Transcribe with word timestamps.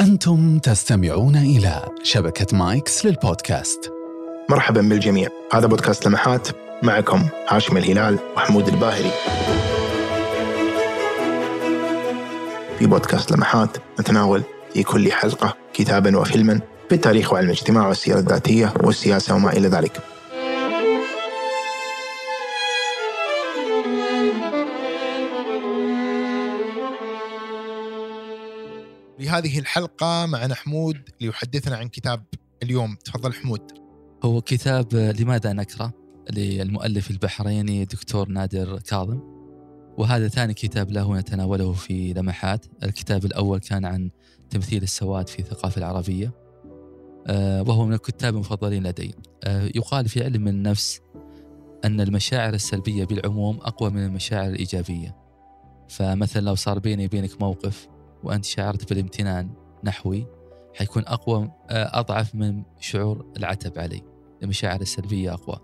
أنتم 0.00 0.58
تستمعون 0.58 1.36
إلى 1.36 1.88
شبكة 2.02 2.56
مايكس 2.56 3.06
للبودكاست. 3.06 3.92
مرحبا 4.50 4.80
بالجميع. 4.80 5.28
هذا 5.52 5.66
بودكاست 5.66 6.06
لمحات. 6.06 6.48
معكم 6.82 7.28
هاشم 7.48 7.76
الهلال 7.76 8.18
وحمود 8.36 8.68
الباهري. 8.68 9.10
في 12.78 12.86
بودكاست 12.86 13.32
لمحات 13.32 13.76
نتناول 14.00 14.42
في 14.72 14.82
كل 14.82 15.12
حلقة 15.12 15.54
كتابا 15.74 16.18
وفيلما 16.18 16.60
في 16.88 16.94
التاريخ 16.94 17.32
وعلم 17.32 17.46
الاجتماع 17.46 17.88
والسيرة 17.88 18.18
الذاتية 18.18 18.74
والسياسة 18.82 19.34
وما 19.34 19.52
إلى 19.52 19.68
ذلك. 19.68 19.92
لهذه 29.40 29.58
الحلقة 29.58 30.26
معنا 30.26 30.54
حمود 30.54 30.96
ليحدثنا 31.20 31.76
عن 31.76 31.88
كتاب 31.88 32.24
اليوم. 32.62 32.94
تفضل 33.04 33.32
حمود. 33.32 33.60
هو 34.24 34.40
كتاب 34.40 34.94
لماذا 34.94 35.52
نكره 35.52 35.92
للمؤلف 36.30 37.10
البحريني 37.10 37.84
دكتور 37.84 38.28
نادر 38.28 38.80
كاظم. 38.80 39.20
وهذا 39.98 40.28
ثاني 40.28 40.54
كتاب 40.54 40.90
له 40.90 41.18
نتناوله 41.18 41.72
في 41.72 42.12
لمحات. 42.12 42.66
الكتاب 42.82 43.24
الأول 43.24 43.58
كان 43.58 43.84
عن 43.84 44.10
تمثيل 44.50 44.82
السواد 44.82 45.28
في 45.28 45.38
الثقافة 45.38 45.78
العربية 45.78 46.32
آه، 47.26 47.62
وهو 47.62 47.86
من 47.86 47.92
الكتاب 47.92 48.34
المفضلين 48.34 48.86
لدي. 48.86 49.14
آه، 49.44 49.70
يقال 49.74 50.08
في 50.08 50.24
علم 50.24 50.48
النفس 50.48 51.00
أن 51.84 52.00
المشاعر 52.00 52.54
السلبية 52.54 53.04
بالعموم 53.04 53.56
أقوى 53.56 53.90
من 53.90 54.04
المشاعر 54.04 54.48
الإيجابية. 54.48 55.16
فمثلا 55.88 56.40
لو 56.42 56.54
صار 56.54 56.78
بيني 56.78 57.06
وبينك 57.06 57.40
موقف 57.40 57.88
وأنت 58.24 58.44
شعرت 58.44 58.88
بالامتنان 58.88 59.50
نحوي 59.84 60.26
حيكون 60.74 61.02
أقوى 61.06 61.50
آه، 61.70 62.00
أضعف 62.00 62.34
من 62.34 62.62
شعور 62.80 63.26
العتب 63.36 63.78
علي. 63.78 64.02
المشاعر 64.42 64.80
السلبية 64.80 65.34
أقوى. 65.34 65.58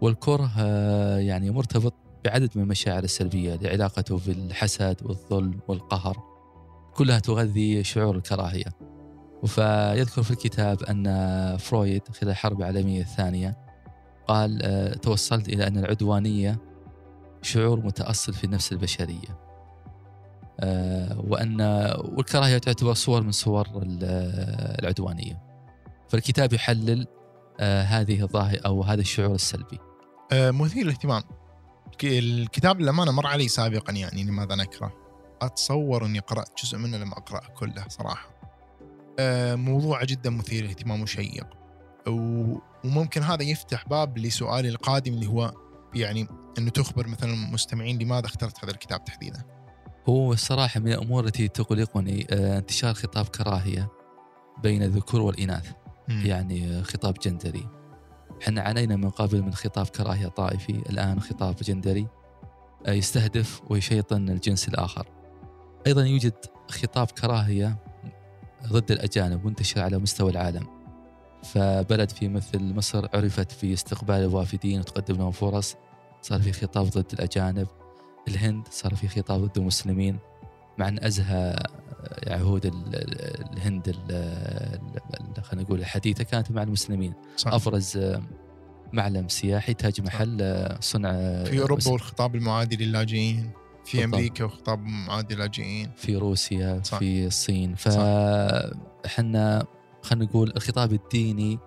والكره 0.00 0.50
آه، 0.58 1.18
يعني 1.18 1.50
مرتبط 1.50 1.94
بعدد 2.24 2.50
من 2.54 2.62
المشاعر 2.62 3.04
السلبية 3.04 3.54
لعلاقته 3.54 4.20
بالحسد 4.26 4.96
والظلم 5.02 5.60
والقهر. 5.68 6.16
كلها 6.94 7.18
تغذي 7.18 7.84
شعور 7.84 8.16
الكراهية. 8.16 8.72
فيذكر 9.46 10.22
في 10.22 10.30
الكتاب 10.30 10.82
أن 10.82 11.06
فرويد 11.56 12.02
خلال 12.08 12.30
الحرب 12.30 12.60
العالمية 12.60 13.00
الثانية 13.00 13.56
قال 14.26 14.62
آه، 14.62 14.94
توصلت 14.94 15.48
إلى 15.48 15.66
أن 15.66 15.78
العدوانية 15.78 16.58
شعور 17.42 17.80
متأصل 17.80 18.34
في 18.34 18.44
النفس 18.44 18.72
البشرية. 18.72 19.45
وأن 21.16 21.60
والكراهية 21.98 22.58
تعتبر 22.58 22.94
صور 22.94 23.22
من 23.22 23.32
صور 23.32 23.68
العدوانية. 23.74 25.42
فالكتاب 26.08 26.52
يحلل 26.52 27.06
آه، 27.60 27.82
هذه 27.82 28.22
الظاهرة 28.22 28.60
أو 28.66 28.82
هذا 28.82 29.00
الشعور 29.00 29.34
السلبي. 29.34 29.78
آه، 30.32 30.50
مثير 30.50 30.84
للاهتمام. 30.84 31.22
الكتاب 32.04 32.80
للأمانة 32.80 33.12
مر 33.12 33.26
علي 33.26 33.48
سابقا 33.48 33.92
يعني 33.92 34.24
لماذا 34.24 34.54
نكره 34.54 34.92
أتصور 35.42 36.06
أني 36.06 36.18
قرأت 36.18 36.48
جزء 36.62 36.78
منه 36.78 36.96
لم 36.96 37.12
أقرأه 37.12 37.48
كله 37.48 37.88
صراحة. 37.88 38.36
موضوع 39.56 40.04
جدا 40.04 40.30
مثير 40.30 40.64
للاهتمام 40.64 41.02
وشيق. 41.02 41.46
وممكن 42.08 43.22
هذا 43.22 43.42
يفتح 43.42 43.88
باب 43.88 44.18
لسؤالي 44.18 44.68
القادم 44.68 45.12
اللي 45.12 45.26
هو 45.26 45.52
يعني 45.94 46.28
أنه 46.58 46.70
تخبر 46.70 47.06
مثلا 47.06 47.32
المستمعين 47.32 47.98
لماذا 47.98 48.26
اخترت 48.26 48.64
هذا 48.64 48.72
الكتاب 48.72 49.04
تحديدا. 49.04 49.42
هو 50.08 50.32
الصراحة 50.32 50.80
من 50.80 50.92
الأمور 50.92 51.24
التي 51.24 51.48
تقلقني 51.48 52.26
آه، 52.30 52.58
انتشار 52.58 52.94
خطاب 52.94 53.26
كراهية 53.26 53.88
بين 54.62 54.82
الذكور 54.82 55.20
والإناث 55.20 55.72
م. 56.08 56.26
يعني 56.26 56.82
خطاب 56.82 57.14
جندري. 57.14 57.68
إحنا 58.42 58.62
عانينا 58.62 58.96
من 58.96 59.10
قبل 59.10 59.42
من 59.42 59.54
خطاب 59.54 59.86
كراهية 59.86 60.28
طائفي 60.28 60.72
الآن 60.72 61.20
خطاب 61.20 61.56
جندري 61.56 62.06
آه، 62.86 62.92
يستهدف 62.92 63.62
ويشيطن 63.70 64.28
الجنس 64.28 64.68
الآخر. 64.68 65.06
أيضا 65.86 66.04
يوجد 66.04 66.34
خطاب 66.68 67.10
كراهية 67.10 67.76
ضد 68.66 68.90
الأجانب 68.90 69.46
منتشر 69.46 69.80
على 69.80 69.98
مستوى 69.98 70.30
العالم. 70.30 70.66
فبلد 71.42 72.10
في 72.10 72.28
مثل 72.28 72.74
مصر 72.74 73.08
عرفت 73.14 73.52
في 73.52 73.72
استقبال 73.72 74.16
الوافدين 74.16 74.80
وتقدم 74.80 75.16
لهم 75.16 75.30
فرص 75.30 75.74
صار 76.22 76.42
في 76.42 76.52
خطاب 76.52 76.86
ضد 76.86 77.12
الأجانب. 77.12 77.66
الهند 78.28 78.68
صار 78.70 78.94
في 78.94 79.08
خطاب 79.08 79.40
ضد 79.44 79.58
المسلمين 79.58 80.18
مع 80.78 80.88
أن 80.88 81.04
أزهى 81.04 81.62
عهود 82.26 82.66
الهند 83.52 83.96
خلينا 85.42 85.62
نقول 85.62 85.78
الحديثة 85.80 86.24
كانت 86.24 86.50
مع 86.50 86.62
المسلمين. 86.62 87.14
صح. 87.36 87.52
أفرز 87.52 87.98
معلم 88.92 89.28
سياحي 89.28 89.74
تاج 89.74 90.00
محل 90.00 90.66
صنع 90.80 91.12
في 91.44 91.60
أوروبا 91.60 91.90
والخطاب 91.90 92.34
المعادي 92.34 92.76
للاجئين 92.76 93.50
في 93.84 93.96
بالضبط. 93.98 94.14
أمريكا 94.14 94.44
وخطاب 94.44 94.84
معادي 94.84 95.34
للاجئين. 95.34 95.90
في 95.96 96.16
روسيا 96.16 96.80
صح. 96.84 96.98
في 96.98 97.26
الصين. 97.26 97.74
فاحنا 97.74 99.66
خلينا 100.02 100.24
نقول 100.24 100.52
الخطاب 100.56 100.92
الديني 100.92 101.58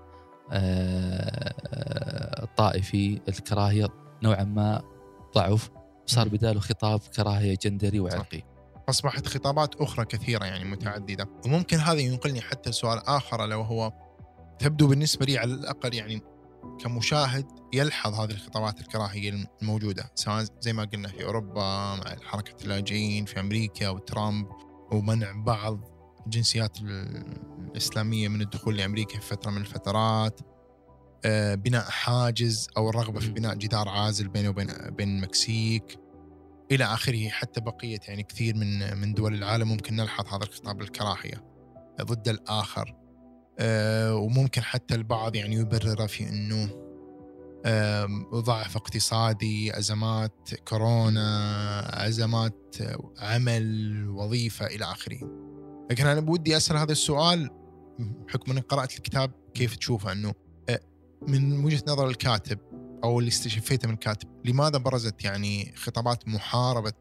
الطائفي 2.43 3.21
الكراهية 3.27 3.87
نوعا 4.23 4.43
ما 4.43 4.81
ضعف. 5.35 5.69
صار 6.09 6.29
بداله 6.29 6.59
خطاب 6.59 6.99
كراهية 7.15 7.57
جندري 7.61 7.99
وعرقي. 7.99 8.41
اصبحت 8.89 9.27
خطابات 9.27 9.75
أخرى 9.75 10.05
كثيرة 10.05 10.45
يعني 10.45 10.65
متعددة. 10.65 11.29
وممكن 11.45 11.77
هذا 11.77 11.99
ينقلني 11.99 12.41
حتى 12.41 12.71
سؤال 12.71 13.07
آخر 13.07 13.45
لو 13.45 13.61
هو 13.61 13.93
تبدو 14.59 14.87
بالنسبة 14.87 15.25
لي 15.25 15.37
على 15.37 15.53
الأقل 15.53 15.93
يعني 15.93 16.21
كمشاهد 16.79 17.45
يلحظ 17.73 18.13
هذه 18.13 18.31
الخطابات 18.31 18.81
الكراهية 18.81 19.47
الموجودة 19.61 20.11
سواء 20.15 20.45
زي 20.59 20.73
ما 20.73 20.83
قلنا 20.83 21.07
في 21.07 21.25
أوروبا 21.25 21.95
مع 21.95 22.15
حركة 22.23 22.63
اللاجئين 22.63 23.25
في 23.25 23.39
أمريكا 23.39 23.89
وترامب 23.89 24.47
ومنع 24.91 25.31
بعض 25.31 25.79
الجنسيات 26.25 26.77
الإسلامية 26.81 28.27
من 28.27 28.41
الدخول 28.41 28.77
لأمريكا 28.77 29.19
في 29.19 29.27
فترة 29.27 29.51
من 29.51 29.61
الفترات. 29.61 30.39
بناء 31.55 31.83
حاجز 31.83 32.67
أو 32.77 32.89
الرغبة 32.89 33.19
في 33.19 33.31
بناء 33.31 33.55
جدار 33.55 33.89
عازل 33.89 34.27
بينه 34.27 34.49
وبين 34.49 34.67
بين 34.89 35.17
المكسيك 35.17 35.99
إلى 36.71 36.83
آخره 36.83 37.29
حتى 37.29 37.61
بقية 37.61 37.99
يعني 38.07 38.23
كثير 38.23 38.55
من 38.55 38.97
من 38.97 39.13
دول 39.13 39.33
العالم 39.33 39.67
ممكن 39.67 39.95
نلحظ 39.95 40.27
هذا 40.27 40.43
الخطاب 40.43 40.81
الكراهيه 40.81 41.43
ضد 42.01 42.27
الآخر. 42.27 42.95
آه، 43.59 44.15
وممكن 44.15 44.61
حتى 44.61 44.95
البعض 44.95 45.35
يعني 45.35 45.55
يبرر 45.55 46.07
في 46.07 46.29
إنه 46.29 46.89
ضعف 48.33 48.75
اقتصادي 48.75 49.77
أزمات 49.77 50.49
كورونا 50.67 52.07
أزمات 52.07 52.75
عمل 53.19 54.05
وظيفة 54.09 54.65
إلى 54.65 54.85
آخره. 54.85 55.19
لكن 55.91 56.05
أنا 56.07 56.19
بودي 56.19 56.57
أسأل 56.57 56.77
هذا 56.77 56.91
السؤال 56.91 57.49
بحكم 57.99 58.51
اني 58.51 58.61
قرات 58.61 58.97
الكتاب 58.97 59.31
كيف 59.53 59.75
تشوفه؟ 59.75 60.11
إنه 60.11 60.33
من 61.27 61.65
وجهة 61.65 61.83
نظر 61.87 62.07
الكاتب 62.07 62.59
أو 63.03 63.19
اللي 63.19 63.27
استشفيته 63.27 63.87
من 63.87 63.93
الكاتب 63.93 64.27
لماذا 64.45 64.77
برزت 64.77 65.23
يعني 65.23 65.73
خطابات 65.75 66.27
محاربة 66.27 66.93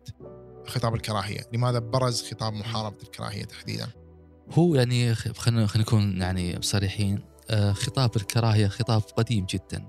خطاب 0.67 0.95
الكراهية؟ 0.95 1.41
لماذا 1.53 1.79
برز 1.79 2.31
خطاب 2.31 2.53
محاربة 2.53 2.97
الكراهية 3.03 3.45
تحديدا؟ 3.45 3.89
هو 4.53 4.75
يعني 4.75 5.15
خلينا 5.15 5.67
خلينا 5.67 5.87
نكون 5.89 6.21
يعني 6.21 6.62
صريحين 6.62 7.25
آه، 7.51 7.73
خطاب 7.73 8.17
الكراهية 8.17 8.69
خطاب 8.69 9.03
قديم 9.03 9.47
جدا. 9.47 9.84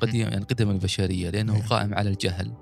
قديم 0.00 0.28
يعني 0.28 0.44
قدم 0.44 0.70
البشرية 0.70 1.30
لأنه. 1.30 1.66
قائم 1.66 1.94
على 1.94 2.10
الجهل. 2.10 2.52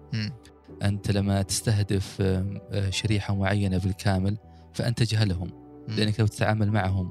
أنت 0.83 1.11
لما 1.11 1.43
تستهدف 1.43 2.17
آه، 2.21 2.91
شريحة 2.91 3.35
معينة 3.35 3.79
بالكامل 3.79 4.39
فأنت 4.75 5.03
تجهلهم 5.03 5.51
لأنك 5.89 6.21
لو 6.21 6.27
تتعامل 6.27 6.71
معهم 6.71 7.11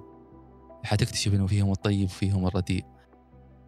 حتكتشف 0.84 1.34
إنه 1.34 1.48
فيهم 1.48 1.72
الطيب 1.72 2.04
وفيهم 2.04 2.48
الرديء. 2.48 2.86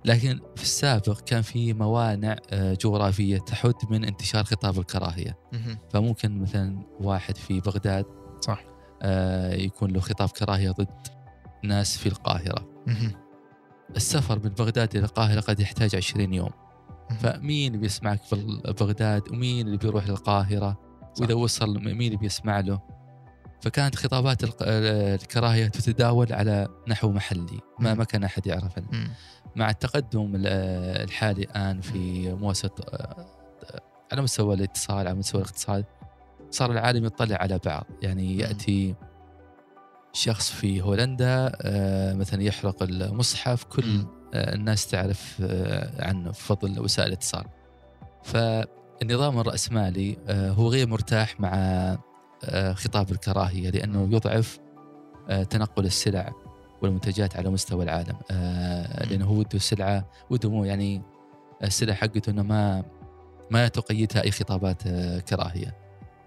لكن 0.07 0.39
في 0.55 0.63
السابق 0.63 1.19
كان 1.19 1.41
في 1.41 1.73
موانع 1.73 2.35
آه، 2.49 2.77
جغرافية 2.81 3.37
تحد 3.37 3.73
من 3.89 4.03
انتشار 4.05 4.43
خطاب 4.43 4.79
الكراهية. 4.79 5.37
فممكن 5.89 6.41
مثلا 6.41 6.83
واحد 6.99 7.37
في 7.37 7.59
بغداد 7.59 8.05
صح. 8.41 8.63
آه، 9.01 9.53
يكون 9.53 9.91
له 9.91 9.99
خطاب 9.99 10.29
كراهية 10.29 10.71
ضد 10.71 11.07
ناس 11.63 11.97
في 11.97 12.09
القاهرة. 12.09 12.69
السفر 13.95 14.39
من 14.43 14.49
بغداد 14.49 14.95
إلى 14.95 15.05
القاهرة 15.05 15.41
قد 15.41 15.59
يحتاج 15.59 15.95
20 15.95 16.33
يوم. 16.33 16.51
فمين 17.19 17.67
اللي 17.67 17.77
بيسمعك 17.81 18.23
في 18.23 18.61
بغداد 18.79 19.29
ومين 19.31 19.65
اللي 19.65 19.77
بيروح 19.77 20.07
للقاهره 20.07 20.79
وإذا 21.21 21.33
وصل 21.33 21.79
مين 21.79 22.01
اللي 22.01 22.17
بيسمع 22.17 22.59
له؟ 22.59 22.81
فكانت 23.61 23.95
خطابات 23.95 24.43
الكراهية 24.61 25.67
تتداول 25.67 26.33
على 26.33 26.67
نحو 26.87 27.11
محلي 27.11 27.59
ما 27.79 27.93
ما 27.93 28.03
كان 28.03 28.23
أحد 28.23 28.47
يعرفها 28.47 28.83
مع 29.57 29.69
التقدم 29.69 30.31
الحالي 30.35 31.43
الآن 31.43 31.81
في 31.81 32.33
مؤسسة 32.33 32.71
على 34.11 34.21
مستوى 34.21 34.55
الاتصال 34.55 34.97
على 34.97 35.13
مستوى 35.13 35.41
الاقتصاد 35.41 35.85
صار 36.51 36.71
العالم 36.71 37.05
يطلع 37.05 37.37
على 37.37 37.59
بعض. 37.65 37.85
يعني 38.01 38.37
يأتي 38.37 38.95
شخص 40.13 40.51
في 40.51 40.81
هولندا 40.81 41.51
آه، 41.61 42.13
مثلا 42.13 42.43
يحرق 42.43 42.83
المصحف 42.83 43.63
كل. 43.63 43.83
آه، 44.33 44.55
الناس 44.55 44.87
تعرف 44.87 45.37
آه، 45.41 46.07
عنه 46.07 46.29
بفضل 46.29 46.79
وسائل 46.79 47.07
الاتصال. 47.07 47.45
فالنظام 48.23 49.39
الرأسمالي 49.39 50.17
آه، 50.27 50.51
هو 50.51 50.67
غير 50.67 50.87
مرتاح 50.87 51.39
مع 51.39 51.51
آه، 52.43 52.73
خطاب 52.73 53.11
الكراهية 53.11 53.69
لأنه 53.69 54.07
يضعف 54.11 54.59
آه، 55.29 55.43
تنقل 55.43 55.85
السلع. 55.85 56.33
والمنتجات 56.81 57.37
على 57.37 57.49
مستوى 57.49 57.83
العالم 57.83 58.15
آه، 58.31 59.05
مم. 59.05 59.09
لأنه 59.09 59.25
هو 59.25 59.39
وده 59.39 59.49
السلعة 59.53 60.09
وده 60.29 60.49
مو 60.49 60.65
يعني 60.65 61.01
السلع 61.63 61.93
حقته 61.93 62.29
أنه 62.29 62.43
ما 62.43 62.83
ما 63.51 63.67
تقيدها 63.67 64.23
أي 64.23 64.31
خطابات 64.31 64.87
آه، 64.87 65.19
كراهية 65.19 65.77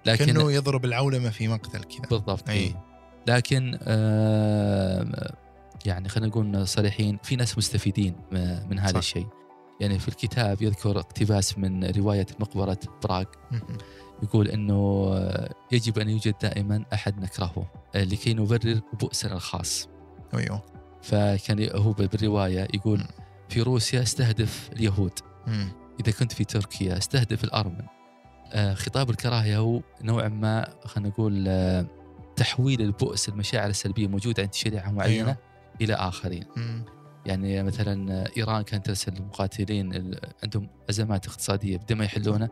لكن 0.06 0.24
كأنه 0.24 0.52
يضرب 0.52 0.84
العولمة 0.84 1.30
في 1.30 1.48
مقتل 1.48 1.84
كذا 1.84 2.08
بالضبط 2.10 2.48
أي. 2.48 2.56
اي 2.56 2.74
لكن 3.26 3.78
آه 3.82 5.34
يعني 5.86 6.08
خلينا 6.08 6.28
نقول 6.28 6.68
صريحين 6.68 7.18
في 7.22 7.36
ناس 7.36 7.58
مستفيدين 7.58 8.14
من 8.70 8.78
هذا 8.78 8.92
صح. 8.92 8.98
الشيء 8.98 9.26
يعني 9.80 9.98
في 9.98 10.08
الكتاب 10.08 10.62
يذكر 10.62 10.98
اقتباس 10.98 11.58
من 11.58 11.84
رواية 11.84 12.26
مقبره 12.40 12.78
براغ. 13.04 13.24
يقول 14.22 14.48
إنه 14.48 15.10
يجب 15.72 15.98
أن 15.98 16.08
يوجد 16.08 16.34
دائما 16.42 16.84
أحد 16.92 17.20
نكرهه 17.20 17.66
لكي 17.94 18.34
نبرر 18.34 18.80
بؤسنا 19.00 19.34
الخاص 19.34 19.88
أيوه 20.34 20.62
فكان 21.02 21.68
هو 21.74 21.92
بالرواية 21.92 22.68
يقول. 22.74 23.00
في 23.48 23.62
روسيا 23.62 24.02
استهدف 24.02 24.70
اليهود 24.72 25.12
مم. 25.46 25.68
إذا 26.00 26.12
كنت 26.12 26.32
في 26.32 26.44
تركيا 26.44 26.98
استهدف 26.98 27.44
الأرمن 27.44 27.82
آه، 28.52 28.74
خطاب 28.74 29.10
الكراهية 29.10 29.58
هو 29.58 29.80
نوعا 30.02 30.28
ما 30.28 30.68
خلينا 30.84 31.08
نقول 31.08 31.44
آه، 31.48 31.86
تحويل 32.36 32.80
البؤس 32.82 33.28
المشاعر 33.28 33.70
السلبية 33.70 34.06
موجودة 34.06 34.42
عند 34.42 34.54
شريحه 34.54 34.92
معينة 34.92 35.24
أيوه. 35.26 35.36
إلى 35.80 35.94
آخرين 35.94 36.44
مم. 36.56 36.84
يعني 37.26 37.62
مثلا 37.62 38.12
آه، 38.12 38.28
إيران 38.36 38.62
كانت 38.62 38.86
ترسل 38.86 39.22
مقاتلين 39.22 39.94
ال- 39.94 40.20
عندهم 40.42 40.68
أزمات 40.90 41.26
اقتصادية 41.26 41.76
بدون 41.76 41.98
ما 41.98 42.04
يحلونها 42.04 42.48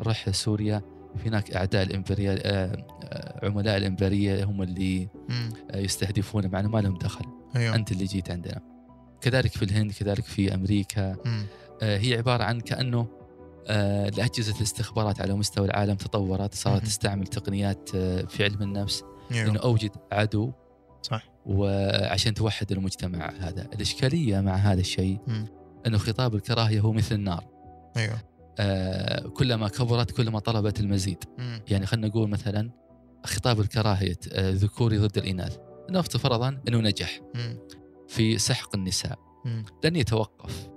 نروح 0.00 0.30
سوريا 0.30 0.82
في 1.16 1.28
هناك 1.28 1.50
أعداء 1.56 1.82
الامبريالية 1.82 2.40
آه، 2.46 2.86
آه، 3.04 3.46
عملاء 3.46 3.76
الامبريالية 3.76 4.44
هم 4.44 4.62
اللي. 4.62 5.08
آه، 5.70 5.78
يستهدفون 5.78 6.46
معنا 6.46 6.68
ما 6.68 6.78
لهم 6.78 6.98
دخل. 6.98 7.24
أيوه. 7.56 7.74
أنت 7.74 7.92
اللي 7.92 8.04
جيت 8.04 8.30
عندنا. 8.30 8.60
كذلك 9.20 9.50
في 9.52 9.64
الهند 9.64 9.92
كذلك 9.92 10.24
في 10.24 10.54
أمريكا. 10.54 11.16
مم. 11.24 11.46
هي 11.82 12.14
عبارة 12.14 12.44
عن 12.44 12.60
كأنه 12.60 13.06
الاجهزه 13.70 14.56
الاستخبارات 14.56 15.20
على 15.20 15.34
مستوى 15.34 15.66
العالم 15.66 15.94
تطورت 15.94 16.54
صارت. 16.54 16.82
تستعمل 16.82 17.26
تقنيات 17.26 17.88
في 18.28 18.44
علم 18.44 18.62
النفس 18.62 19.04
إنه 19.30 19.40
أيوه 19.40 19.62
أوجد 19.62 19.90
عدو 20.12 20.52
صح. 21.02 21.28
وعشان 21.46 22.34
توحد 22.34 22.72
المجتمع 22.72 23.32
هذا. 23.40 23.68
الإشكالية 23.74 24.40
مع 24.40 24.54
هذا 24.54 24.80
الشيء. 24.80 25.18
إنه 25.86 25.98
خطاب 25.98 26.34
الكراهية 26.34 26.80
هو 26.80 26.92
مثل 26.92 27.14
النار. 27.14 27.44
أيوه. 27.96 28.31
آه، 28.58 29.28
كلما 29.28 29.68
كبرت 29.68 30.10
كلما 30.10 30.38
طلبت 30.38 30.80
المزيد 30.80 31.24
مم. 31.38 31.60
يعني 31.68 31.86
خلينا 31.86 32.08
نقول 32.08 32.28
مثلا 32.28 32.70
خطاب 33.24 33.60
الكراهية 33.60 34.18
آه، 34.32 34.50
ذكوري 34.50 34.98
ضد 34.98 35.18
الإناث 35.18 35.56
نفترض 35.90 36.20
فرضا 36.20 36.60
إنه 36.68 36.78
نجح 36.78 37.20
مم. 37.34 37.58
في 38.08 38.38
سحق 38.38 38.76
النساء 38.76 39.18
مم. 39.44 39.64
لن 39.84 39.96
يتوقف 39.96 40.68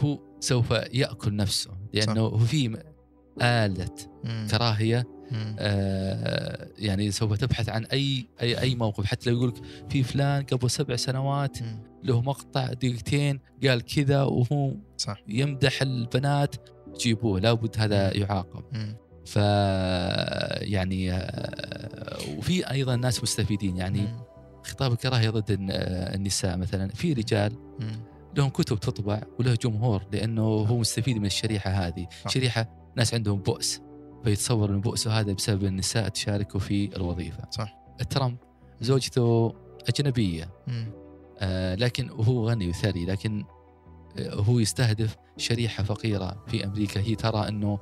هو 0.00 0.18
سوف 0.40 0.70
يأكل 0.70 1.36
نفسه 1.36 1.70
لأنه 1.92 2.20
هو 2.20 2.38
في 2.38 2.78
آلة 3.42 3.94
مم. 4.24 4.46
كراهية 4.50 5.04
مم. 5.30 5.56
آه 5.58 6.68
يعني 6.78 7.10
سوف 7.10 7.32
تبحث 7.32 7.68
عن 7.68 7.84
أي 7.84 8.28
أي 8.42 8.60
أي 8.60 8.74
موقف 8.74 9.04
حتى 9.04 9.30
لو 9.30 9.36
يقول 9.36 9.48
لك 9.48 9.62
في 9.88 10.02
فلان 10.02 10.42
قبل 10.42 10.70
سبع 10.70 10.96
سنوات 10.96 11.62
مم. 11.62 11.82
له 12.02 12.20
مقطع 12.22 12.72
دقيقتين 12.72 13.40
قال 13.66 13.82
كذا 13.82 14.22
وهو 14.22 14.74
صح 14.96 15.22
يمدح 15.28 15.82
البنات 15.82 16.56
جيبوه 17.00 17.40
لابد 17.40 17.74
هذا 17.78 18.16
يعاقب. 18.16 18.64
ف 19.26 19.36
يعني 20.62 21.12
آه، 21.12 22.38
وفي 22.38 22.70
أيضا 22.70 22.96
ناس 22.96 23.22
مستفيدين 23.22 23.76
يعني 23.76 24.00
مم. 24.00 24.18
خطاب 24.64 24.92
الكراهية 24.92 25.30
ضد 25.30 25.50
آه، 25.70 26.14
النساء 26.14 26.56
مثلا 26.56 26.88
في 26.88 27.12
رجال 27.12 27.52
مم. 27.80 28.02
لهم 28.36 28.48
كتب 28.48 28.80
تطبع 28.80 29.22
وله 29.38 29.54
جمهور 29.54 30.02
لأنه 30.12 30.42
هو 30.42 30.78
مستفيد 30.78 31.16
من 31.18 31.26
الشريحة 31.26 31.70
هذه. 31.70 32.06
شريحة 32.28 32.92
ناس 32.96 33.14
عندهم 33.14 33.38
بؤس 33.38 33.80
فيتصور 34.24 34.70
إن 34.70 34.80
بؤسه 34.80 35.20
هذا 35.20 35.32
بسبب 35.32 35.64
النساء 35.64 36.08
تشاركوا 36.08 36.60
في 36.60 36.96
الوظيفة 36.96 37.44
صح. 37.50 37.76
ترامب 38.10 38.36
زوجته 38.80 39.54
أجنبية. 39.88 40.50
آه 41.38 41.74
لكن 41.74 42.10
هو 42.10 42.48
غني 42.48 42.68
وثري 42.68 43.06
لكن 43.06 43.44
هو 44.20 44.58
يستهدف 44.58 45.16
شريحة 45.36 45.82
فقيرة 45.82 46.44
في 46.46 46.64
أمريكا. 46.64 47.00
هي 47.00 47.14
ترى 47.14 47.48
أنه 47.48 47.78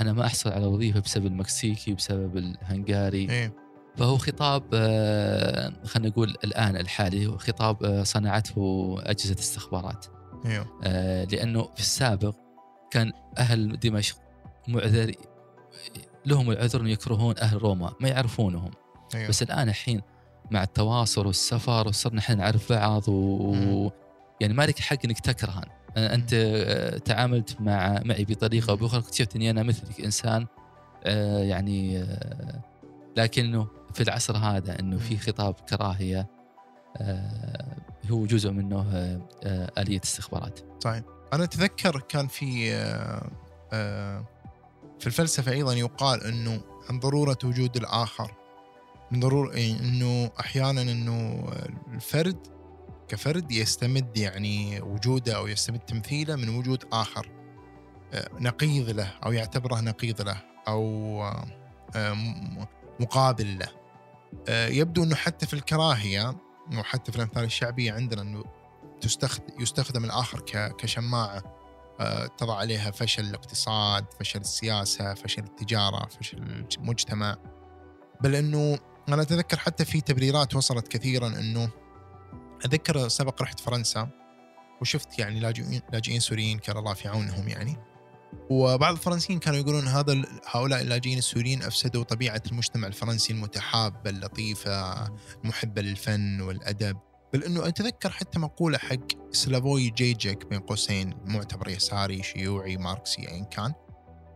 أنا 0.00 0.12
ما 0.12 0.26
أحصل 0.26 0.50
على 0.50 0.66
وظيفة 0.66 1.00
بسبب 1.00 1.26
المكسيكي 1.26 1.94
بسبب 1.94 2.36
الهنغاري. 2.36 3.30
إيه. 3.30 3.54
فهو 3.96 4.18
خطاب 4.18 4.62
آه، 4.74 5.72
خلينا 5.84 6.08
نقول 6.08 6.36
الآن 6.44 6.76
الحالي 6.76 7.26
هو 7.26 7.38
خطاب 7.38 7.84
آه، 7.84 8.02
صنعته 8.02 8.96
أجهزة 9.02 9.36
استخبارات. 9.38 10.06
أيوه 10.46 10.66
آه، 10.84 11.24
لأنه 11.24 11.62
في 11.74 11.80
السابق 11.80 12.34
كان 12.90 13.12
أهل 13.38 13.80
دمشق 13.80 14.16
معذر 14.68 15.12
لهم 16.26 16.50
العذر 16.50 16.80
انه 16.80 16.90
يكرهون 16.90 17.34
أهل 17.38 17.62
روما 17.62 17.92
ما 18.00 18.08
يعرفونهم. 18.08 18.70
أيوه 19.14 19.28
بس 19.28 19.42
الآن 19.42 19.68
الحين 19.68 20.02
مع 20.50 20.62
التواصل 20.62 21.26
والسفر 21.26 21.88
وصرنا 21.88 22.18
إحنا 22.18 22.34
نعرف 22.34 22.72
بعض 22.72 23.08
و... 23.08 23.90
يعني 24.40 24.54
ما 24.54 24.66
لك 24.66 24.78
حق 24.78 24.98
إنك 25.04 25.20
تكرهن 25.20 25.80
أنت 25.96 26.30
آه، 26.34 26.98
تعاملت 26.98 27.60
مع 27.60 28.00
معي 28.04 28.24
بطريقة 28.24 28.70
أو. 28.70 28.76
بأخرى 28.76 29.00
اكتشفت 29.00 29.36
إني 29.36 29.50
أنا 29.50 29.62
مثلك 29.62 30.00
إنسان 30.00 30.46
آه، 31.04 31.38
يعني 31.38 31.98
آه، 31.98 32.60
لكنه 33.16 33.68
في 33.94 34.02
العصر 34.02 34.36
هذا 34.36 34.80
إنه 34.80 34.98
في. 34.98 35.18
خطاب 35.18 35.54
كراهية 35.54 36.40
هو 38.10 38.26
جزء 38.26 38.50
منه 38.50 38.86
آلية 39.78 40.00
استخبارات 40.04 40.60
صحيح 40.84 41.02
أنا 41.32 41.44
أتذكر 41.44 42.00
كان 42.00 42.26
في 42.26 42.70
في 44.98 45.06
الفلسفة 45.06 45.52
أيضا 45.52 45.74
يقال 45.74 46.24
إنه 46.24 46.60
عن 46.90 47.00
ضرورة 47.00 47.38
وجود 47.44 47.76
الآخر 47.76 48.34
من 49.10 49.20
ضرورة 49.20 49.56
يعني 49.56 49.80
إنه 49.80 50.30
أحيانا 50.40 50.82
إنه 50.82 51.44
الفرد 51.94 52.59
كفرد 53.10 53.52
يستمد 53.52 54.16
يعني 54.18 54.80
وجوده 54.80 55.36
أو 55.36 55.46
يستمد 55.48 55.78
تمثيله 55.78 56.36
من 56.36 56.48
وجود 56.48 56.84
آخر 56.92 57.30
آه، 58.12 58.28
نقيض 58.40 58.90
له 58.90 59.12
أو 59.24 59.32
يعتبره 59.32 59.80
نقيض 59.80 60.22
له 60.22 60.42
أو 60.68 60.84
آه، 61.22 61.44
آه، 61.96 62.14
مقابل 63.00 63.58
له. 63.58 63.68
يبدو 64.48 65.04
إنه 65.04 65.14
حتى 65.14 65.46
في 65.46 65.54
الكراهية 65.54 66.36
وحتى 66.78 67.12
في 67.12 67.18
الأمثال 67.18 67.44
الشعبية 67.44 67.92
عندنا 67.92 68.42
تستخدم 69.00 69.44
يستخدم 69.60 70.04
الآخر 70.04 70.40
ك- 70.40 70.76
كشماعة. 70.76 71.42
آه، 72.00 72.26
تضع 72.26 72.56
عليها 72.56 72.90
فشل 72.90 73.24
الاقتصاد، 73.24 74.04
فشل 74.20 74.40
السياسة، 74.40 75.14
فشل 75.14 75.42
التجارة، 75.42 76.06
فشل 76.06 76.66
المجتمع. 76.78 77.36
بل 78.20 78.34
إنه 78.34 78.78
أنا 79.08 79.22
أتذكر 79.22 79.58
حتى 79.58 79.84
في 79.84 80.00
تبريرات 80.00 80.54
وصلت 80.54 80.88
كثيرا 80.88 81.26
إنه 81.26 81.70
اتذكر 82.64 83.08
سبق 83.08 83.42
رحت 83.42 83.60
فرنسا 83.60 84.08
وشفت 84.80 85.18
يعني 85.18 85.40
لاجئين 85.40 85.80
لاجئين 85.92 86.20
سوريين 86.20 86.58
كان 86.58 86.76
الله 86.76 86.94
في 86.94 87.08
عونهم 87.08 87.48
يعني. 87.48 87.76
وبعض 88.50 88.92
الفرنسيين 88.92 89.38
كانوا 89.38 89.58
يقولون 89.58 89.88
هذا 89.88 90.22
هؤلاء 90.46 90.80
اللاجئين 90.80 91.18
السوريين 91.18 91.62
أفسدوا 91.62 92.02
طبيعة 92.02 92.42
المجتمع 92.52 92.86
الفرنسي 92.86 93.32
المتحابه 93.32 94.10
اللطيفة 94.10 95.06
المحبة 95.44 95.82
للفن 95.82 96.40
والأدب. 96.40 96.96
بل 97.32 97.44
إنه 97.44 97.68
أتذكر 97.68 98.10
حتى 98.10 98.38
مقولة 98.38 98.78
حق 98.78 99.32
سلافوي 99.32 99.90
جيجك 99.90 100.46
بين 100.46 100.60
قوسين 100.60 101.14
معتبر 101.24 101.68
يساري 101.68 102.22
شيوعي 102.22 102.76
ماركسي 102.76 103.28
ايا 103.28 103.44
كان 103.44 103.72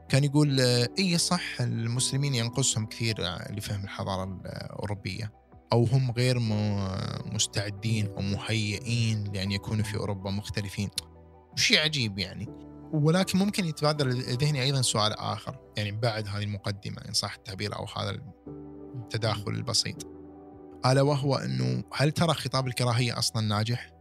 كان 0.09 0.25
يقول 0.25 0.61
اي 0.99 1.19
صح 1.19 1.61
المسلمين 1.61 2.35
ينقصهم 2.35 2.87
كثير 2.87 3.16
لفهم 3.50 3.85
الحضارة 3.85 4.25
الأوروبية. 4.25 5.33
أو 5.75 5.85
هم 5.85 6.11
غير 6.11 6.38
مستعدين 7.33 8.07
أو 8.07 8.21
مهيئين 8.21 9.25
لأن 9.35 9.50
يكونوا 9.52 9.85
في 9.85 9.97
أوروبا 9.97 10.31
مختلفين 10.31 10.90
شيء 11.57 11.78
عجيب 11.78 12.19
يعني 12.19 12.49
ولكن 12.93 13.38
ممكن 13.38 13.64
يتبادر 13.64 14.09
لذهني 14.09 14.62
أيضا 14.62 14.83
سؤال 14.83 15.12
آخر 15.12 15.59
يعني 15.76 15.93
بعد 15.93 16.28
هذه 16.28 16.43
المقدمة 16.43 16.97
إن 17.09 17.12
صح 17.12 17.35
التعبير 17.35 17.76
أو 17.76 17.87
هذا 17.97 18.21
التداخل 18.97 19.50
البسيط 19.50 20.07
ألا 20.87 21.02
وهو 21.02 21.37
أنه 21.37 21.85
هل 21.93 22.12
ترى 22.12 22.35
خطاب 22.35 22.66
الكراهية 22.66 23.19
أصلا 23.19 23.47
ناجح؟ 23.47 23.93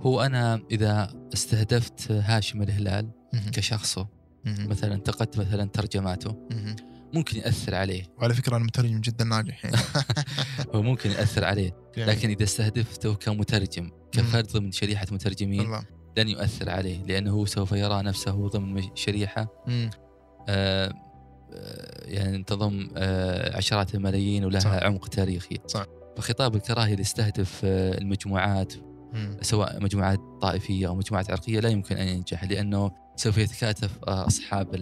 هو 0.00 0.20
أنا 0.20 0.62
إذا 0.70 1.14
استهدفت 1.34 2.10
هاشم 2.10 2.62
الهلال. 2.62 3.10
كشخصه. 3.52 4.08
مثلا 4.44 4.94
انتقدت 4.94 5.38
مثلا 5.38 5.64
ترجماته. 5.64 6.48
ممكن 7.12 7.38
يأثر 7.38 7.74
عليه 7.74 8.02
وعلى 8.18 8.34
فكرة 8.34 8.56
أنا 8.56 8.64
مترجم 8.64 9.00
جدا 9.00 9.24
ناجح 9.24 9.64
يعني 9.64 9.76
هو 10.74 10.82
ممكن 10.82 11.10
يأثر 11.10 11.44
عليه 11.44 11.74
جميل. 11.96 12.08
لكن 12.08 12.30
إذا 12.30 12.44
استهدفته 12.44 13.14
كمترجم 13.14 13.90
كفرد 14.12 14.46
ضمن 14.46 14.72
شريحة 14.72 15.06
مترجمين 15.12 15.60
الله 15.60 15.82
لن 16.16 16.28
يؤثر 16.28 16.70
عليه 16.70 17.04
لأنه 17.04 17.30
هو 17.30 17.46
سوف 17.46 17.72
يرى 17.72 18.02
نفسه 18.02 18.48
ضمن 18.48 18.96
شريحة. 18.96 19.64
آه، 19.68 19.90
آه، 20.48 20.92
يعني 22.04 22.42
تضم 22.42 22.88
آه، 22.96 23.56
عشرات 23.56 23.94
الملايين 23.94 24.44
ولها 24.44 24.60
صح. 24.60 24.70
عمق 24.70 25.08
تاريخي 25.08 25.58
صح. 25.66 25.86
فخطاب 26.16 26.56
الكراهية 26.56 26.92
اللي 26.92 27.00
يستهدف 27.02 27.60
آه، 27.64 27.98
المجموعات 27.98 28.72
مم. 29.12 29.36
سواء 29.42 29.82
مجموعات 29.82 30.20
طائفية 30.40 30.88
أو 30.88 30.94
مجموعات 30.94 31.30
عرقية 31.30 31.60
لا 31.60 31.68
يمكن 31.68 31.96
أن 31.96 32.08
ينجح 32.08 32.44
لأنه 32.44 32.90
سوف 33.16 33.38
يتكاتف 33.38 33.90
آه، 34.08 34.26
أصحاب 34.26 34.74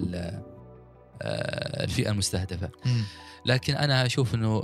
الفئة 1.23 2.11
المستهدفة. 2.11 2.71
لكن 3.47 3.75
أنا 3.75 4.07
أشوف 4.07 4.35
إنه 4.35 4.63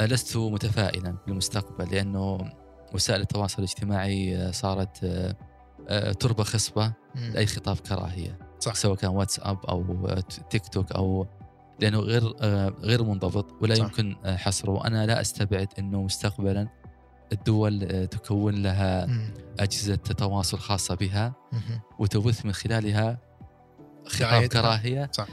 لست 0.00 0.36
متفائلا 0.36 1.16
بالمستقبل 1.26 1.94
لأنه 1.94 2.38
وسائل 2.94 3.20
التواصل 3.20 3.58
الاجتماعي 3.58 4.36
آه، 4.36 4.50
صارت 4.50 5.04
آه، 5.04 5.36
آه، 5.88 6.12
تربة 6.12 6.44
خصبة. 6.44 6.92
لأي 7.14 7.46
خطاب 7.46 7.76
كراهية 7.76 8.38
صح. 8.60 8.74
سواء 8.74 8.96
كان 8.96 9.10
واتساب 9.10 9.64
أو 9.64 10.06
آه، 10.08 10.20
تيك 10.50 10.68
توك 10.68 10.92
أو 10.92 11.26
لأنه 11.80 11.98
غير 11.98 12.34
آه، 12.40 12.68
غير 12.68 13.02
منضبط 13.04 13.62
ولا 13.62 13.74
صح. 13.74 13.84
يمكن 13.84 14.16
آه، 14.24 14.36
حصره 14.36 14.70
وأنا 14.70 15.06
لا 15.06 15.20
أستبعد 15.20 15.68
إنه 15.78 16.02
مستقبلا 16.02 16.68
الدول 17.32 17.84
آه، 17.84 18.04
تكون 18.04 18.54
لها. 18.62 19.08
أجهزة 19.60 19.94
تواصل 19.96 20.58
خاصة 20.58 20.94
بها. 20.94 21.34
وتبث 21.98 22.44
من 22.46 22.52
خلالها 22.52 23.18
خطاب. 24.06 24.44
كراهية 24.46 25.10
صح. 25.12 25.28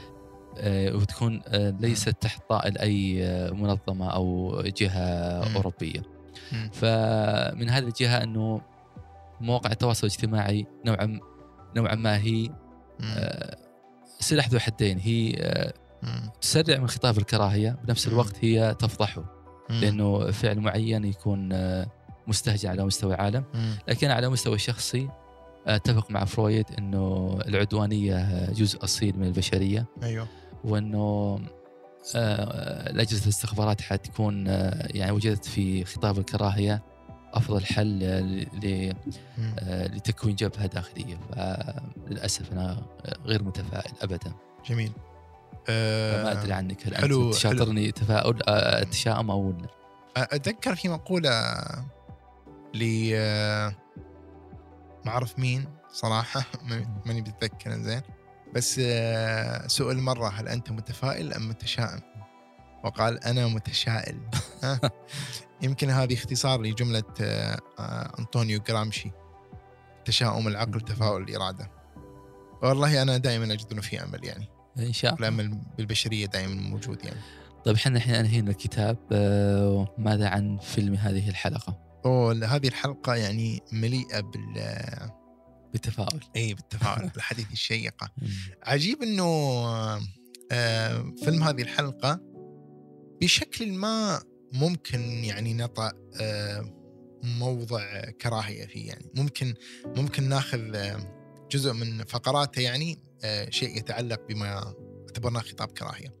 آه، 0.58 0.96
وتكون 0.96 1.42
آه، 1.48 1.74
ليست 1.80 2.08
تحت 2.08 2.42
طائل 2.48 2.78
أي 2.78 3.24
آه، 3.24 3.50
منظمة 3.50 4.10
أو 4.10 4.60
جهة 4.62 5.48
مم. 5.48 5.56
أوروبية. 5.56 6.02
مم. 6.52 6.70
فمن 6.72 7.70
هذه 7.70 7.84
الجهة 7.84 8.22
أنه 8.22 8.60
مواقع 9.40 9.70
التواصل 9.70 10.06
الاجتماعي 10.06 10.66
نوعا 10.86 11.20
نوعا 11.76 11.94
ما 11.94 12.16
هي 12.16 12.50
سلاح 14.20 14.48
ذو 14.48 14.58
حدين 14.58 14.98
هي. 14.98 15.32
تسرع 16.40 16.78
من 16.78 16.88
خطاب 16.88 17.18
الكراهية 17.18 17.78
بنفس. 17.84 18.08
الوقت 18.08 18.44
هي 18.44 18.74
تفضحه. 18.78 19.24
لأنه 19.70 20.30
فعل 20.30 20.60
معين 20.60 21.04
يكون 21.04 21.48
مستهجن 22.26 22.70
على 22.70 22.84
مستوى 22.84 23.14
العالم. 23.14 23.44
لكن 23.88 24.10
على 24.10 24.28
مستوى 24.28 24.54
الشخصي 24.54 25.08
أتفق 25.66 26.10
مع 26.10 26.24
فرويد 26.24 26.66
إنه 26.78 27.38
العدوانية 27.48 28.46
جزء 28.50 28.84
أصيل 28.84 29.18
من 29.18 29.26
البشرية 29.26 29.86
أيوه. 30.02 30.26
وإنه 30.64 31.38
آه، 32.16 32.90
الاجهزه 32.90 33.24
الاستخبارات 33.24 33.80
حتكون 33.80 34.48
آه، 34.48 34.88
يعني 34.90 35.12
وجدت 35.12 35.44
في 35.44 35.84
خطاب 35.84 36.18
الكراهية 36.18 36.82
أفضل 37.32 37.64
حل 37.64 38.00
آه، 38.02 38.20
ل-. 38.20 38.94
آه، 39.58 39.86
لتكوين 39.86 40.34
جبهة 40.36 40.66
داخلية. 40.66 41.18
فللأسف 42.06 42.52
أنا 42.52 42.82
غير 43.24 43.42
متفائل 43.42 43.92
ابدا. 44.02 44.32
جميل. 44.68 44.92
فما 45.66 46.32
أدري 46.32 46.52
آه 46.52 46.56
عنك 46.56 46.86
هل 46.86 46.96
حلو- 46.96 47.26
انت 47.26 47.34
تشاطرني 47.34 47.92
تفاؤل 47.92 48.38
آه، 48.48 48.82
تشاؤم 48.82 49.30
أو 49.30 49.54
أتذكر 50.16 50.74
في 50.74 50.88
مقولة 50.88 51.54
ل 52.74 53.10
آه، 53.14 53.74
ما 55.04 55.10
اعرف 55.10 55.38
مين 55.38 55.64
صراحة 55.92 56.44
ما- 56.62 56.86
ماني 57.06 57.20
بتذكر 57.22 57.72
زين 57.72 58.02
بس 58.54 58.80
آه، 58.84 59.66
سئل 59.66 59.96
مرة 60.00 60.28
هل 60.28 60.48
أنت 60.48 60.70
متفائل 60.70 61.32
أم 61.32 61.48
متشائم؟ 61.48 62.00
وقال 62.84 63.24
أنا 63.24 63.46
متشائل؟ 63.46 64.18
يمكن 65.62 65.90
هذه 65.90 66.14
اختصار 66.14 66.62
لجملة 66.62 67.02
آه، 67.20 67.58
آه، 67.78 68.12
أنطونيو 68.18 68.60
جرامشي. 68.68 69.10
تشاؤم 70.04 70.48
العقل 70.48 70.80
تفاؤل 70.80 71.22
الإرادة. 71.22 71.70
والله 72.62 73.02
أنا 73.02 73.16
دائما 73.16 73.52
أجد 73.52 73.72
إنه 73.72 73.80
في 73.80 74.02
أمل 74.04 74.24
يعني. 74.24 74.48
إن 74.78 74.92
شاء 74.92 75.14
الله. 75.14 75.28
الامل 75.28 75.58
بالبشرية 75.78 76.26
دائما 76.26 76.54
موجود 76.54 77.04
يعني. 77.04 77.20
طيب 77.64 77.74
إحنا 77.74 77.96
الحين 77.96 78.14
انهينا 78.14 78.50
الكتاب 78.50 78.96
ماذا 79.98 80.28
عن 80.28 80.58
فيلم 80.58 80.94
هذه 80.94 81.28
الحلقة؟ 81.28 81.91
أوه 82.04 82.44
هذه 82.46 82.68
الحلقة 82.68 83.14
يعني 83.14 83.60
مليئة 83.72 84.20
بال 84.20 84.62
بالتفاؤل. 85.72 86.20
اي 86.36 86.54
بالتفاؤل 86.54 87.08
بالحديث 87.08 87.52
الشيقه 87.52 88.10
عجيب 88.62 89.02
إنه 89.02 89.24
آه، 90.52 91.14
فيلم 91.24 91.42
هذه 91.42 91.62
الحلقة 91.62 92.20
بشكل 93.20 93.72
ما 93.72 94.22
ممكن 94.52 95.00
يعني 95.00 95.54
نطأ 95.54 95.92
آه، 96.20 96.78
موضع 97.22 98.10
كراهية 98.10 98.66
فيه 98.66 98.88
يعني. 98.88 99.10
ممكن 99.14 99.54
ممكن 99.86 100.28
ناخذ 100.28 100.74
آه، 100.74 101.46
جزء 101.50 101.72
من 101.72 102.04
فقراته 102.04 102.60
يعني 102.60 102.98
شيء 103.48 103.78
يتعلق 103.78 104.20
بما 104.28 104.74
اعتبرناه 105.08 105.40
خطاب 105.40 105.68
كراهية. 105.68 106.12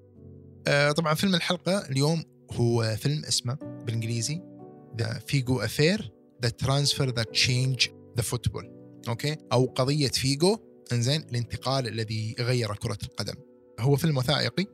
طبعا 0.92 1.14
فيلم 1.14 1.34
الحلقة 1.34 1.78
اليوم 1.78 2.24
هو 2.52 2.96
فيلم 2.96 3.24
اسمه 3.24 3.54
بالإنجليزي 3.54 4.51
The 4.98 5.20
Figo 5.26 5.60
Affair 5.60 6.12
The 6.42 6.48
Transfer 6.48 7.10
That 7.10 7.22
Changed 7.22 8.22
Football 8.22 8.82
okay 9.08 9.36
أو 9.52 9.66
قضية 9.66 10.08
فيجو 10.08 10.58
إنزين 10.92 11.20
الانتقال 11.30 11.88
الذي 11.88 12.36
غير 12.38 12.74
كرة 12.74 12.98
القدم. 13.02 13.34
هو 13.80 13.96
فيلم 13.96 14.16
وثائقي 14.16 14.66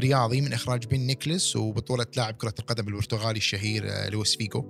رياضي 0.00 0.40
من 0.40 0.52
إخراج 0.52 0.86
بن 0.86 1.00
نيكلس 1.00 1.56
وبطولة 1.56 2.06
لاعب 2.16 2.34
كرة 2.34 2.54
القدم 2.58 2.88
البرتغالي 2.88 3.36
الشهير 3.36 3.84
آه، 3.88 4.08
لويس 4.08 4.36
فيجو. 4.36 4.64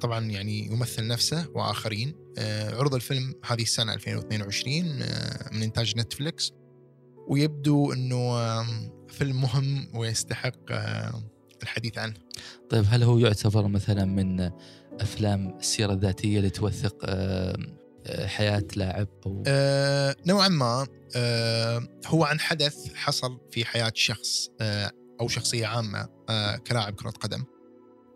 طبعا 0.00 0.24
يعني 0.24 0.66
يمثل 0.66 1.06
نفسه 1.06 1.48
وآخرين 1.54 2.14
آه، 2.38 2.74
عرض 2.76 2.94
الفيلم 2.94 3.34
هذه 3.44 3.62
السنة 3.62 3.94
2022 3.94 5.02
آه، 5.02 5.54
من 5.54 5.62
إنتاج 5.62 5.98
نتفليكس 5.98 6.52
ويبدو 7.28 7.92
إنه 7.92 8.62
فيلم 9.08 9.40
مهم 9.40 9.88
ويستحق 9.94 10.72
الحديث 11.62 11.98
عنه. 11.98 12.14
طيب 12.70 12.84
هل 12.88 13.02
هو 13.02 13.18
يعتبر 13.18 13.68
مثلا 13.68 14.04
من 14.04 14.50
أفلام 15.00 15.58
السيرة 15.58 15.92
الذاتية 15.92 16.38
اللي 16.38 16.50
توثق 16.50 16.96
آه، 17.04 17.56
آه، 18.06 18.26
حياة 18.26 18.64
لاعب 18.76 19.08
أو؟ 19.26 19.42
آه، 19.46 20.16
نوعا 20.26 20.48
ما 20.48 20.86
آه، 21.16 21.88
هو 22.06 22.24
عن 22.24 22.40
حدث 22.40 22.94
حصل 22.94 23.38
في 23.50 23.64
حياة 23.64 23.92
شخص 23.94 24.48
آه، 24.60 24.90
أو 25.20 25.28
شخصية 25.28 25.66
عامة 25.66 26.08
آه، 26.28 26.56
كلاعب 26.56 26.94
كرة 26.94 27.10
قدم. 27.10 27.44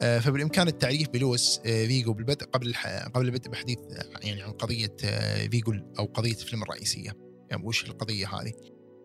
آه، 0.03 0.19
فبالإمكان 0.19 0.69
التعريف 0.69 1.09
بلويس 1.09 1.61
آه، 1.67 1.87
فيجو 1.87 2.13
بالبدء 2.13 2.47
قبل 2.47 2.67
الح- 2.67 3.07
قبل 3.07 3.27
البدء 3.27 3.51
بحديث 3.51 3.79
يعني 4.23 4.43
عن 4.43 4.51
قضية 4.53 4.97
آه، 5.05 5.47
فيجو 5.47 5.73
أو 5.99 6.05
قضية 6.05 6.33
الفيلم 6.33 6.63
الرئيسية. 6.63 7.13
يعني 7.51 7.67
وش 7.67 7.85
القضية 7.85 8.27
هذه؟ 8.35 8.53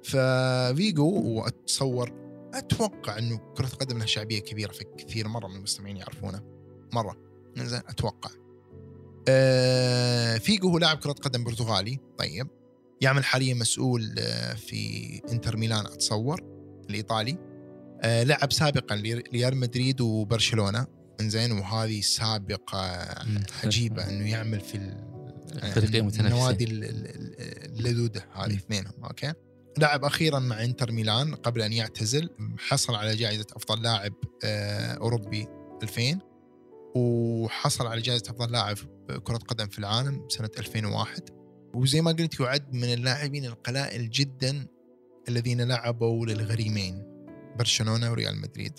ففيجو 0.04 1.22
وأتصور 1.22 2.27
أتوقع 2.54 3.18
أنه 3.18 3.38
كرة 3.58 3.66
القدم 3.66 3.98
لها 3.98 4.06
شعبية 4.06 4.40
كبيرة 4.40 4.72
في 4.72 4.86
كثير 4.98 5.28
مرة 5.28 5.48
من 5.48 5.56
المستمعين 5.56 5.98
يعرفونه 5.98 6.42
مرة. 6.94 7.18
زين 7.58 7.80
أتوقع. 7.88 8.30
آه، 9.30 10.38
فيجو 10.38 10.70
هو 10.70 10.78
لاعب 10.78 10.98
كرة 10.98 11.12
قدم 11.12 11.44
برتغالي. 11.44 12.00
طيب. 12.18 12.48
يعمل 13.02 13.26
حاليا 13.26 13.54
مسؤول 13.54 14.16
آه، 14.20 14.54
في 14.54 15.22
إنتر 15.32 15.58
ميلان 15.58 15.86
أتصور 15.86 16.42
الإيطالي. 16.90 17.38
آه، 18.02 18.24
لعب 18.24 18.52
سابقا 18.54 18.96
لريال 18.96 19.58
مدريد 19.58 20.02
وبرشلونة. 20.02 20.88
إنزين 21.22 21.52
وهذه 21.52 22.02
سابقة. 22.02 23.06
عجيبة 23.64 24.10
إنه 24.10 24.30
يعمل 24.30 24.60
في 24.60 24.76
ال- 24.78 25.08
فريقين 25.74 26.06
متنافسين. 26.06 26.26
النوادي 26.26 26.64
ال- 26.64 26.84
ال- 26.84 27.08
ال- 27.08 27.80
اللدوده 27.80 28.26
هذه. 28.34 28.56
اثنينهم. 28.56 29.04
okay. 29.04 29.34
لعب 29.78 30.06
أخيرا 30.06 30.40
مع 30.40 30.64
إنتر 30.64 30.92
ميلان 30.92 31.36
قبل 31.36 31.62
أن 31.62 31.74
يعتزل 31.74 32.30
حصل 32.58 32.96
على 32.96 33.16
جائزة 33.16 33.46
أفضل 33.56 33.84
لاعب 33.84 34.14
آه، 34.44 34.94
أوروبي 34.94 35.48
2000 35.84 36.20
وحصل 36.96 37.88
على 37.88 38.02
جائزة 38.02 38.24
أفضل 38.30 38.52
لاعب 38.52 38.78
كرة 39.24 39.38
قدم 39.38 39.68
في 39.68 39.80
العالم 39.80 40.30
سنة 40.30 40.50
2001 40.58 41.30
وزي 41.74 42.02
ما 42.02 42.12
قلت 42.12 42.40
يعد 42.40 42.74
من 42.74 42.94
اللاعبين 42.94 43.46
القلائل 43.46 44.10
جدا 44.10 44.68
الذين 45.30 45.62
لعبوا 45.62 46.26
للغريمين 46.26 47.04
برشلونة 47.58 48.12
وريال 48.12 48.42
مدريد. 48.42 48.74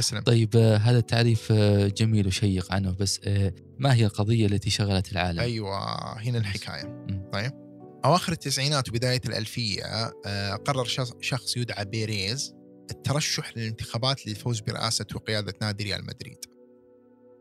اسلم 0.00 0.20
طيب 0.20 0.56
آه، 0.56 0.76
هذا 0.76 0.98
التعريف 0.98 1.52
آه، 1.52 1.88
جميل 1.88 2.26
وشيق 2.26 2.72
عنه 2.72 2.90
بس 2.90 3.20
ما 3.78 3.94
هي 3.94 4.04
القضية 4.04 4.46
التي 4.46 4.70
شغلت 4.70 5.12
العالم؟ 5.12 5.40
أيوه 5.40 5.78
هنا 6.18 6.38
الحكاية. 6.38 7.06
طيب. 7.32 7.52
أواخر 8.04 8.32
التسعينات 8.32 8.88
وبداية 8.88 9.20
الألفية 9.26 9.82
آه، 10.26 10.54
قرر 10.54 10.84
شخص- 11.20 11.56
يدعى 11.56 11.84
بيريز 11.84 12.54
الترشح 12.90 13.56
للانتخابات 13.56 14.26
للفوز 14.26 14.60
برئاسة 14.60 15.06
وقيادة 15.14 15.52
نادي 15.62 15.84
ريال 15.84 16.06
مدريد. 16.06 16.38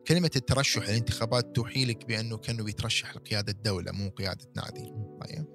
كلمة 0.08 0.32
الترشح 0.36 0.90
للانتخابات 0.90 1.56
توحي 1.56 1.86
لك 1.86 2.06
بأنه 2.06 2.38
كأنه 2.38 2.64
بيترشح 2.64 3.16
لقيادة 3.16 3.52
دولة 3.54 3.92
مو 3.92 4.10
قيادة 4.10 4.46
نادي. 4.56 4.86
طيب. 5.22 5.46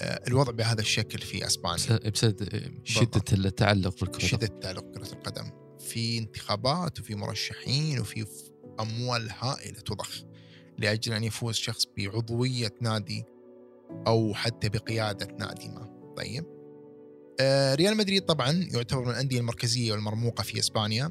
آه، 0.00 0.20
الوضع 0.28 0.52
بهذا 0.52 0.80
الشكل 0.80 1.18
في 1.18 1.46
أسبانيا. 1.46 1.76
بسبب 2.10 2.80
شدة 2.84 3.22
التعلق 3.32 4.00
بالكرة 4.00 4.26
شدة 4.26 4.46
تعلق 4.46 4.84
كرة 4.94 5.12
القدم. 5.12 5.50
في 5.80 6.18
انتخابات 6.18 7.00
وفي 7.00 7.14
مرشحين 7.14 8.00
وفي 8.00 8.26
أموال 8.80 9.30
هائلة 9.38 9.80
تضخ 9.80 10.22
لأجل 10.78 11.12
أن 11.12 11.24
يفوز 11.24 11.54
شخص 11.54 11.84
بعضوية 11.98 12.74
نادي 12.80 13.24
أو 14.06 14.34
حتى 14.34 14.68
بقيادة 14.68 15.36
نادي 15.38 15.68
ما 15.68 16.14
طيب. 16.16 16.44
آه 17.40 17.74
ريال 17.74 17.96
مدريد 17.96 18.22
طبعا 18.22 18.68
يعتبر 18.74 19.04
من 19.04 19.10
الأندية 19.10 19.40
المركزية 19.40 19.92
والمرموقة 19.92 20.42
في 20.42 20.58
إسبانيا. 20.58 21.10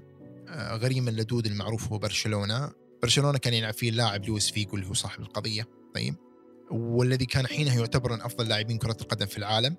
آه 0.49 0.75
غريم 0.75 1.07
اللدود 1.07 1.45
المعروف 1.45 1.91
هو 1.91 1.97
برشلونة. 1.97 2.71
برشلونة 3.01 3.37
كان 3.37 3.53
يلعب 3.53 3.73
فيه 3.73 3.89
اللاعب 3.89 4.25
لويس 4.25 4.51
فيجو 4.51 4.75
اللي 4.75 4.87
هو 4.87 4.93
صاحب 4.93 5.21
القضية. 5.21 5.67
طيب. 5.95 6.15
والذي 6.71 7.25
كان 7.25 7.47
حينها 7.47 7.75
يعتبر 7.79 8.11
من 8.11 8.21
أفضل 8.21 8.47
لاعبين 8.47 8.77
كرة 8.77 8.97
القدم 9.01 9.25
في 9.25 9.37
العالم. 9.37 9.75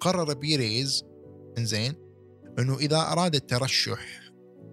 قرر 0.00 0.34
بيريز 0.34 1.04
إنزين 1.58 1.94
إنه 2.58 2.78
إذا 2.78 2.98
أراد 2.98 3.34
الترشح 3.34 4.20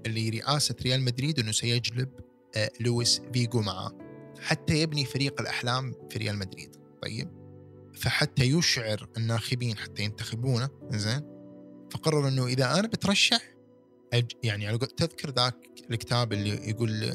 لرئاسة 0.08 0.76
ريال 0.82 1.02
مدريد 1.02 1.40
إنه 1.40 1.52
سيجلب 1.52 2.10
آه 2.56 2.72
لويس 2.80 3.22
فيجو 3.34 3.62
معه. 3.62 3.92
حتى 4.40 4.82
يبني 4.82 5.06
فريق 5.06 5.42
الأحلام 5.42 5.94
في 6.10 6.20
ريال 6.20 6.38
مدريد. 6.38 6.76
طيب. 7.02 7.43
فحتى 7.96 8.44
يشعر 8.44 9.10
الناخبين 9.18 9.78
حتى 9.78 10.04
ينتخبونه 10.04 10.70
زين 10.92 11.22
فقرر 11.92 12.28
إنه 12.28 12.48
إذا 12.48 12.80
أنا 12.80 12.88
بترشح 12.88 13.54
يعني 14.44 14.68
على 14.68 14.78
تذكر 14.78 15.30
ذاك 15.30 15.56
الكتاب 15.92 16.34
اللي 16.34 16.70
يقول 16.70 17.14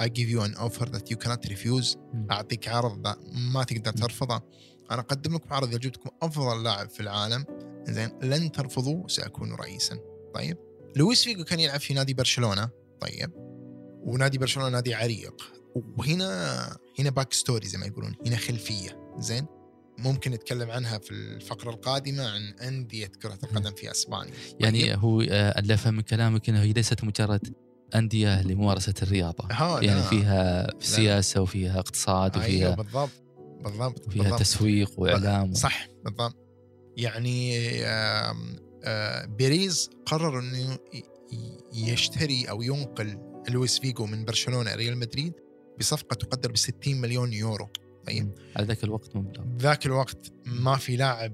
I 0.00 0.04
give 0.04 0.28
you 0.28 0.40
an 0.40 0.54
offer 0.54 0.86
that 0.86 1.10
you 1.10 1.16
cannot 1.16 1.50
refuse 1.50 1.96
أعطيك 2.30 2.68
عرض 2.68 3.06
ما 3.52 3.64
تقدر 3.64 3.92
ترفضه. 3.92 4.42
أنا 4.90 5.00
أقدم 5.00 5.34
لكم 5.34 5.54
عرض 5.54 5.68
إذا 5.68 5.78
جبتكم 5.78 6.10
أفضل 6.22 6.64
لاعب 6.64 6.90
في 6.90 7.00
العالم 7.00 7.44
زين 7.84 8.10
لن 8.22 8.52
ترفضوا 8.52 9.08
سأكون 9.08 9.52
رئيسا. 9.52 9.98
طيب؟ 10.34 10.56
لويس 10.96 11.24
فيجو 11.24 11.44
كان 11.44 11.60
يلعب 11.60 11.80
في 11.80 11.94
نادي 11.94 12.14
برشلونة 12.14 12.70
طيب؟ 13.00 13.30
ونادي 14.04 14.38
برشلونة 14.38 14.68
نادي 14.68 14.94
عريق. 14.94 15.52
وهنا 15.98 16.78
هنا 16.98 17.10
backstory 17.10 17.68
زي 17.68 17.78
ما 17.78 17.86
يقولون 17.86 18.16
هنا 18.26 18.36
خلفية 18.36 19.14
زين 19.18 19.46
ممكن 19.98 20.30
نتكلم 20.30 20.70
عنها 20.70 20.98
في 20.98 21.10
الفقرة 21.10 21.70
القادمة 21.70 22.28
عن 22.28 22.54
أندية 22.68 23.06
كرة 23.06 23.38
القدم 23.44 23.74
في 23.74 23.90
أسبانيا. 23.90 24.32
يعني 24.60 24.82
طيب. 24.82 24.98
هو 24.98 25.20
اللي 25.22 25.74
أفهم 25.74 25.94
من 25.94 26.00
كلامك 26.02 26.48
إنه 26.48 26.62
هي 26.62 26.72
ليست 26.72 27.04
مجرد 27.04 27.54
أندية 27.94 28.42
لممارسة 28.42 28.94
الرياضة. 29.02 29.44
ها 29.52 29.80
يعني. 29.82 30.02
فيها 30.02 30.66
سياسة 30.80 31.40
وفيها 31.40 31.78
اقتصاد 31.80 32.36
وفيها 32.36 32.66
أيوة 32.66 32.74
بالضبط 32.74 33.10
بالضبط 33.64 34.06
وفيها 34.06 34.22
بالضبط. 34.22 34.40
تسويق 34.40 35.00
وإعلام 35.00 35.54
صح 35.54 35.88
بالضبط. 36.04 36.36
يعني 36.96 37.54
آه، 38.84 39.24
بيريز 39.24 39.90
قرر 40.06 40.44
ي- 40.44 41.08
يشتري 41.74 42.44
أو 42.44 42.62
ينقل 42.62 43.18
لويس 43.48 43.78
فيجو 43.78 44.06
من 44.06 44.24
برشلونة 44.24 44.74
ريال 44.74 44.98
مدريد 44.98 45.32
بصفقة 45.78 46.14
تقدر 46.14 46.52
ب 46.52 46.56
60 46.56 47.00
مليون 47.00 47.32
يورو. 47.32 47.68
طيب. 48.06 48.30
على 48.56 48.66
ذاك 48.66 48.84
الوقت 48.84 49.16
مبلغ 49.16 49.44
ذاك 49.58 49.86
الوقت 49.86 50.32
ما 50.46 50.76
في 50.76 50.96
لاعب 50.96 51.32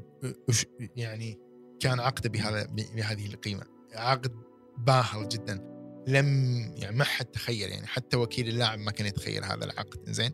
يعني 0.97 1.39
كان 1.81 2.01
عقده 2.01 2.29
بهذا 2.31 2.67
بهذه 2.97 3.27
القيمة. 3.27 3.63
عقد 3.95 4.33
باهظ 4.79 5.29
جدا. 5.29 5.75
لم 6.09 6.27
يعني 6.77 6.97
ما 6.97 7.05
حد 7.05 7.25
تخيل 7.25 7.71
يعني 7.71 7.87
حتى 7.87 8.17
وكيل 8.17 8.49
اللاعب 8.49 8.79
ما 8.79 8.91
كان 8.91 9.07
يتخيل 9.07 9.45
هذا 9.45 9.65
العقد. 9.65 10.11
زين؟ 10.11 10.31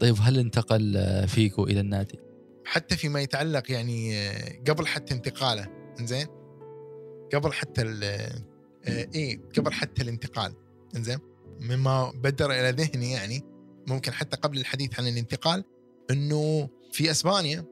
طيب 0.00 0.16
هل 0.20 0.38
انتقل 0.38 0.98
فيجو 1.28 1.64
إلى 1.64 1.80
النادي؟ 1.80 2.18
حتى 2.64 2.96
فيما 2.96 3.20
يتعلق 3.20 3.70
يعني 3.70 4.18
آه، 4.18 4.62
قبل 4.68 4.86
حتى 4.86 5.14
انتقاله. 5.14 5.68
زين؟ 6.00 6.26
قبل 7.34 7.52
حتى 7.52 7.82
آه، 8.02 8.42
إيه 9.14 9.40
قبل 9.56 9.72
حتى 9.72 10.02
الانتقال. 10.02 10.54
زين؟ 10.94 11.18
مما 11.60 12.10
بدر 12.10 12.50
إلى 12.50 12.70
ذهني 12.70 13.12
يعني 13.12 13.51
ممكن 13.86 14.12
حتى 14.12 14.36
قبل 14.36 14.58
الحديث 14.58 15.00
عن 15.00 15.08
الانتقال 15.08 15.64
إنه 16.10 16.68
في 16.92 17.10
إسبانيا 17.10 17.64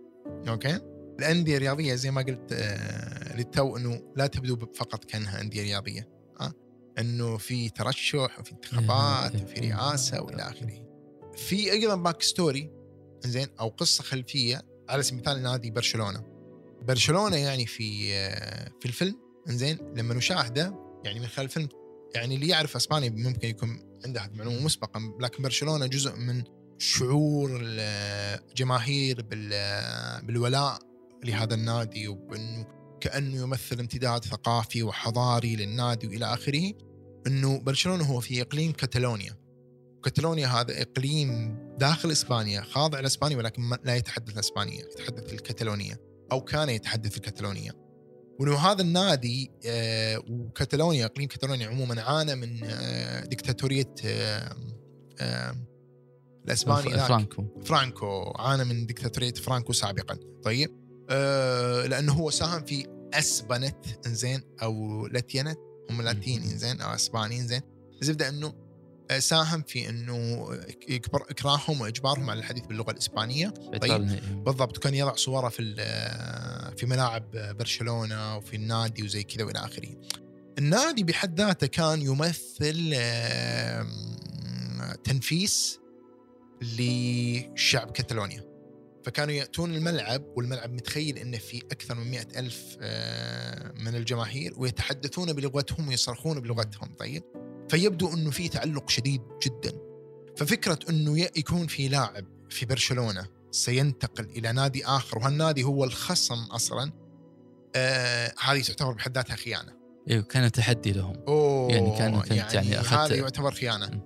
أوكي؟ 0.49 0.81
الأندية 1.18 1.57
الرياضية 1.57 1.94
زي 1.94 2.11
ما 2.11 2.23
قلت 2.23 2.53
آه، 2.53 3.37
للتو 3.37 3.77
إنه 3.77 4.03
لا 4.16 4.27
تبدو 4.27 4.57
فقط 4.75 5.05
كأنها 5.05 5.40
أندية 5.40 5.62
رياضية 5.62 6.09
ها؟ 6.40 6.53
إنه 6.99 7.37
في 7.37 7.68
ترشح 7.68 8.40
وفي 8.40 8.53
انتخابات. 8.53 9.42
وفي 9.42 9.61
رئاسة 9.61 10.23
وإلى 10.23 10.42
آخره. 10.42 10.87
في 11.37 11.73
أيضا 11.73 11.94
backstory 11.94 12.70
زين 13.20 13.46
أو 13.61 13.68
قصة 13.68 14.05
خلفية 14.05 14.62
على 14.88 15.03
سبيل 15.03 15.20
المثال 15.20 15.42
نادي 15.42 15.70
برشلونة. 15.70 16.25
برشلونة 16.83 17.37
يعني 17.37 17.66
في 17.66 18.14
آه، 18.14 18.70
في 18.81 18.87
الفيلم 18.87 19.16
زين 19.46 19.79
لما 19.96 20.14
نشاهده 20.14 20.75
يعني 21.05 21.20
من 21.20 21.27
خلال 21.27 21.46
الفيلم 21.46 21.68
يعني 22.14 22.35
اللي 22.35 22.49
يعرف 22.49 22.77
اسبانيا 22.77 23.11
ممكن 23.11 23.49
يكون 23.49 23.89
عنده 24.05 24.21
هذه 24.21 24.31
المعلومه 24.31 24.61
مسبقا 24.65 25.13
لكن 25.21 25.43
برشلونة 25.43 25.87
جزء 25.87 26.17
من 26.17 26.43
شعور 26.79 27.59
الجماهير 27.63 29.23
بال- 29.23 30.27
بالولاء 30.27 30.79
لهذا 31.25 31.55
النادي 31.55 32.09
وبانه 32.09 32.67
كأنه 33.01 33.37
يمثل 33.37 33.81
امتداد 33.81 34.25
ثقافي 34.25 34.83
وحضاري 34.83 35.57
للنادي 35.57 36.07
وإلى 36.07 36.25
آخره 36.35 36.73
إنه 37.27 37.59
برشلونة 37.59 38.05
هو 38.05 38.21
في 38.21 38.43
إقليم 38.43 38.73
كاتالونيا. 38.73 39.37
كاتالونيا 40.05 40.47
هذا 40.49 40.83
إقليم 40.83 41.59
داخل 41.79 42.11
إسبانيا 42.11 42.61
خاضع 42.63 43.01
لإسبانيا 43.01 43.37
ولكن 43.37 43.63
لا 43.85 43.97
يتحدث 43.97 44.35
الإسبانية 44.35 44.83
يتحدث 44.83 45.33
الكتالونيه 45.33 46.01
أو 46.33 46.41
كان 46.41 46.69
يتحدث 46.69 47.17
الكتالونيه 47.17 47.71
وانه 48.40 48.57
هذا 48.57 48.83
النادي 48.83 49.50
آه، 49.66 50.22
وكتالونيا 50.31 51.05
إقليم 51.07 51.29
كتالونيا 51.29 51.68
عموما 51.68 52.03
عانى 52.03 52.35
من 52.35 52.61
آه، 52.64 53.24
دكتاتوريه 53.24 53.94
الأسباني. 56.44 56.98
فرانكو. 56.98 57.44
فرانكو. 57.64 58.33
عانى 58.38 58.64
من 58.64 58.87
دكتاتوريه 58.87 59.33
فرانكو 59.35 59.72
سابقا. 59.72 60.18
طيب. 60.44 60.70
آه 61.11 61.87
لأنه 61.87 62.12
هو 62.12 62.31
ساهم 62.31 62.64
في 62.64 62.87
أسبنة 63.14 63.77
إنزين 64.07 64.42
أو 64.62 65.07
لاتينت 65.07 65.59
هم 65.90 66.03
لاتين 66.03 66.42
إنزين 66.42 66.81
أو 66.81 66.94
أسباني 66.94 67.40
إنزين. 67.40 67.61
الزبده 68.03 68.29
إنه 68.29 68.53
ساهم 69.18 69.62
في 69.62 69.88
إنه 69.88 70.48
يكبر 70.88 71.22
إكراههم 71.31 71.81
وإجبارهم 71.81 72.31
على 72.31 72.38
الحديث 72.38 72.66
باللغة 72.66 72.90
الإسبانية. 72.90 73.55
إنه- 74.09 74.33
بالضبط. 74.33 74.79
كان 74.79 74.94
يضع 74.94 75.14
صوره 75.14 75.48
في 75.48 75.61
في 76.81 76.87
ملاعب 76.87 77.31
برشلونة 77.59 78.37
وفي 78.37 78.57
النادي 78.57 79.03
وزي 79.03 79.23
كذا 79.23 79.45
وإلى 79.45 79.59
آخره. 79.59 79.88
النادي 80.59 81.05
بحد 81.05 81.40
ذاته 81.40 81.66
كان 81.66 82.03
يمثل 82.03 82.95
تنفيس 85.05 85.79
لشعب 86.62 87.90
كتالونيا. 87.90 88.45
فكانوا 89.05 89.35
يأتون 89.35 89.75
الملعب 89.75 90.25
والملعب 90.37 90.73
متخيل 90.73 91.19
إنه 91.19 91.38
في 91.38 91.59
أكثر 91.73 91.95
من 91.95 92.11
مئة 92.11 92.38
ألف 92.38 92.77
من 93.81 93.95
الجماهير 93.95 94.55
ويتحدثون 94.57 95.33
بلغتهم 95.33 95.88
ويصرخون 95.88 96.40
بلغتهم 96.40 96.95
طيب 96.99 97.23
فيبدو 97.71 98.14
إنه 98.14 98.31
في 98.31 98.49
تعلق 98.49 98.90
شديد 98.90 99.23
جدا 99.47 99.73
ففكرة 100.37 100.79
إنه 100.90 101.19
ي- 101.21 101.31
يكون 101.37 101.66
في 101.66 101.88
لاعب 101.88 102.27
في 102.51 102.66
برشلونة 102.66 103.27
سينتقل 103.51 104.25
إلى 104.25 104.53
نادي 104.53 104.85
آخر 104.87 105.19
وهالنادي 105.19 105.65
هو 105.65 105.85
الخصم 105.85 106.45
أصلا؟ 106.51 106.93
آه 107.77 108.33
هذه 108.45 108.63
تعتبر 108.63 108.93
بحد 108.93 109.15
ذاتها 109.17 109.37
خيانة. 109.37 109.73
أيوه 110.11 110.23
كان 110.23 110.53
تحدي 110.53 110.93
لهم. 110.93 111.17
أوه 111.29 111.71
يعني 111.73 111.97
كان- 111.99 112.21
كانت 112.21 112.55
يعني 112.55 112.81
أخذت- 112.83 112.93
هذا 112.93 113.15
يعتبر 113.17 113.51
خيانة. 113.51 114.01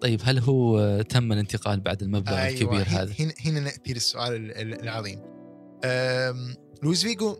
طيب 0.00 0.20
هل 0.24 0.38
هو 0.38 1.02
تم 1.02 1.32
الانتقال 1.32 1.80
بعد 1.80 2.02
المبلغ 2.02 2.38
أيوة 2.38 2.48
الكبير 2.48 2.82
هنا- 2.88 3.02
هذا؟ 3.02 3.14
هنا 3.20 3.32
هنا 3.46 3.60
نأتي 3.60 3.92
للسؤال 3.92 4.32
ال- 4.34 4.50
ال- 4.56 4.82
العظيم. 4.82 5.20
لويس 6.82 7.02
فيجو 7.02 7.36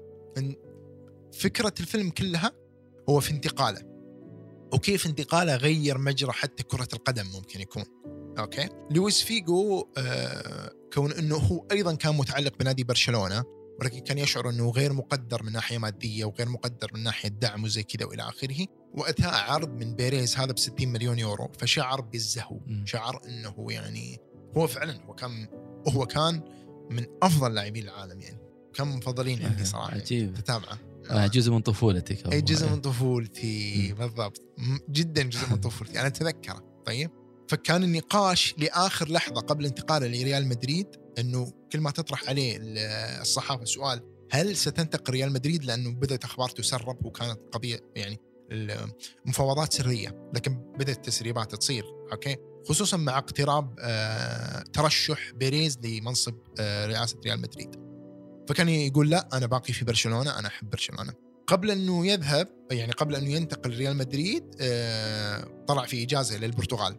فكرة 1.33 1.75
الفيلم 1.81 2.11
كلها 2.11 2.53
هو 3.09 3.20
في 3.20 3.31
انتقاله. 3.31 3.81
وكيف 4.73 5.07
انتقاله 5.07 5.57
غير 5.57 5.99
مجرى 5.99 6.33
حتى 6.33 6.62
كرة 6.62 6.88
القدم 6.92 7.27
ممكن 7.35 7.61
يكون. 7.61 7.85
أوكي؟ 8.38 8.68
لويس 8.90 9.23
فيجو 9.23 9.88
آه، 9.99 10.70
كون 10.94 11.12
إنه 11.12 11.37
هو 11.37 11.66
أيضا 11.72 11.94
كان 11.94 12.14
متعلق 12.14 12.59
بنادي 12.59 12.85
برشلونة 12.85 13.44
ولكن 13.80 13.98
كان 13.98 14.18
يشعر 14.18 14.50
إنه 14.50 14.70
غير 14.70 14.92
مقدر 14.92 15.42
من 15.42 15.52
ناحية 15.52 15.78
مادية 15.78 16.24
وغير 16.24 16.48
مقدر 16.48 16.90
من 16.94 17.02
ناحية 17.02 17.28
دعم 17.28 17.64
وزي 17.64 17.83
كذا 17.83 18.07
وإلى 18.07 18.22
آخره. 18.22 18.66
واتاه 18.94 19.28
عرض 19.52 19.68
من 19.70 19.94
بيريز 19.94 20.37
هذا 20.37 20.52
ب 20.52 20.59
60 20.59 20.88
مليون 20.88 21.18
يورو 21.18 21.52
فشعر 21.59 22.00
بالزهو. 22.00 22.61
شعر 22.85 23.20
إنه 23.28 23.66
يعني 23.68 24.18
هو 24.57 24.66
فعلا 24.66 25.04
هو 25.04 25.14
كان 25.14 25.48
هو 25.88 26.07
كان 26.07 26.42
من 26.90 27.07
أفضل 27.22 27.54
لاعبين 27.54 27.85
العالم 27.85 28.20
يعني. 28.20 28.38
كان 28.74 28.87
مفضلين 28.88 29.42
عندي 29.46 29.64
صراحة. 29.64 29.94
عجيب. 29.94 30.35
تتابعه. 30.35 30.78
آه، 31.11 31.26
جزء 31.26 31.52
من 31.52 31.61
طفولتك 31.61 32.33
اي. 32.33 32.40
جزء 32.40 32.70
من 32.70 32.80
طفولتي 32.80 33.88
مم. 33.88 33.98
بالضبط. 33.98 34.42
جدا 34.90 35.22
جزء 35.22 35.50
من 35.50 35.61
طفولتي. 35.66 35.98
أنا 36.00 36.07
أتذكره. 36.07 36.83
طيب؟ 36.87 37.11
فكان 37.54 37.82
النقاش 37.84 38.54
لآخر 38.58 39.08
لحظة 39.08 39.40
قبل 39.40 39.66
انتقاله 39.66 40.06
لريال 40.06 40.46
مدريد 40.48 40.86
إنه 41.18 41.52
كل 41.72 41.80
ما 41.80 41.90
تطرح 41.90 42.28
عليه 42.28 42.56
ال- 42.56 42.78
الصحافة 43.20 43.64
سؤال 43.64 44.00
هل 44.30 44.56
ستنتقل 44.56 45.12
ريال 45.12 45.32
مدريد؟ 45.32 45.64
لأنه 45.64 45.90
بدأت 45.90 46.24
أخبار 46.24 46.48
تسرب 46.48 47.04
وكانت 47.06 47.38
قضية 47.52 47.80
يعني 47.96 48.18
المفاوضات 48.50 49.72
سرية 49.72 50.30
لكن 50.34 50.54
بدأت 50.78 50.96
التسريبات 50.96 51.54
تصير 51.54 51.84
أوكي؟ 52.12 52.36
خصوصا 52.68 52.96
مع 52.96 53.18
اقتراب 53.18 53.74
آه، 53.80 54.62
ترشح 54.72 55.30
بيريز 55.30 55.78
لمنصب 55.84 56.34
آه، 56.60 56.86
رئاسة 56.86 57.16
ريال 57.24 57.40
مدريد. 57.40 57.74
فكان 58.48 58.68
يقول 58.68 59.10
لا 59.10 59.28
أنا 59.32 59.46
باقي 59.46 59.72
في 59.72 59.84
برشلونة 59.84 60.38
أنا 60.38 60.48
أحب 60.48 60.70
برشلونة. 60.70 61.12
قبل 61.46 61.70
إنه 61.70 62.06
يذهب 62.06 62.48
يعني 62.70 62.92
قبل 62.92 63.14
إنه 63.14 63.30
ينتقل 63.30 63.70
ريال 63.70 63.96
مدريد 63.96 64.44
آه، 64.60 65.64
طلع 65.68 65.84
في 65.86 66.02
إجازة 66.02 66.38
للبرتغال. 66.38 66.96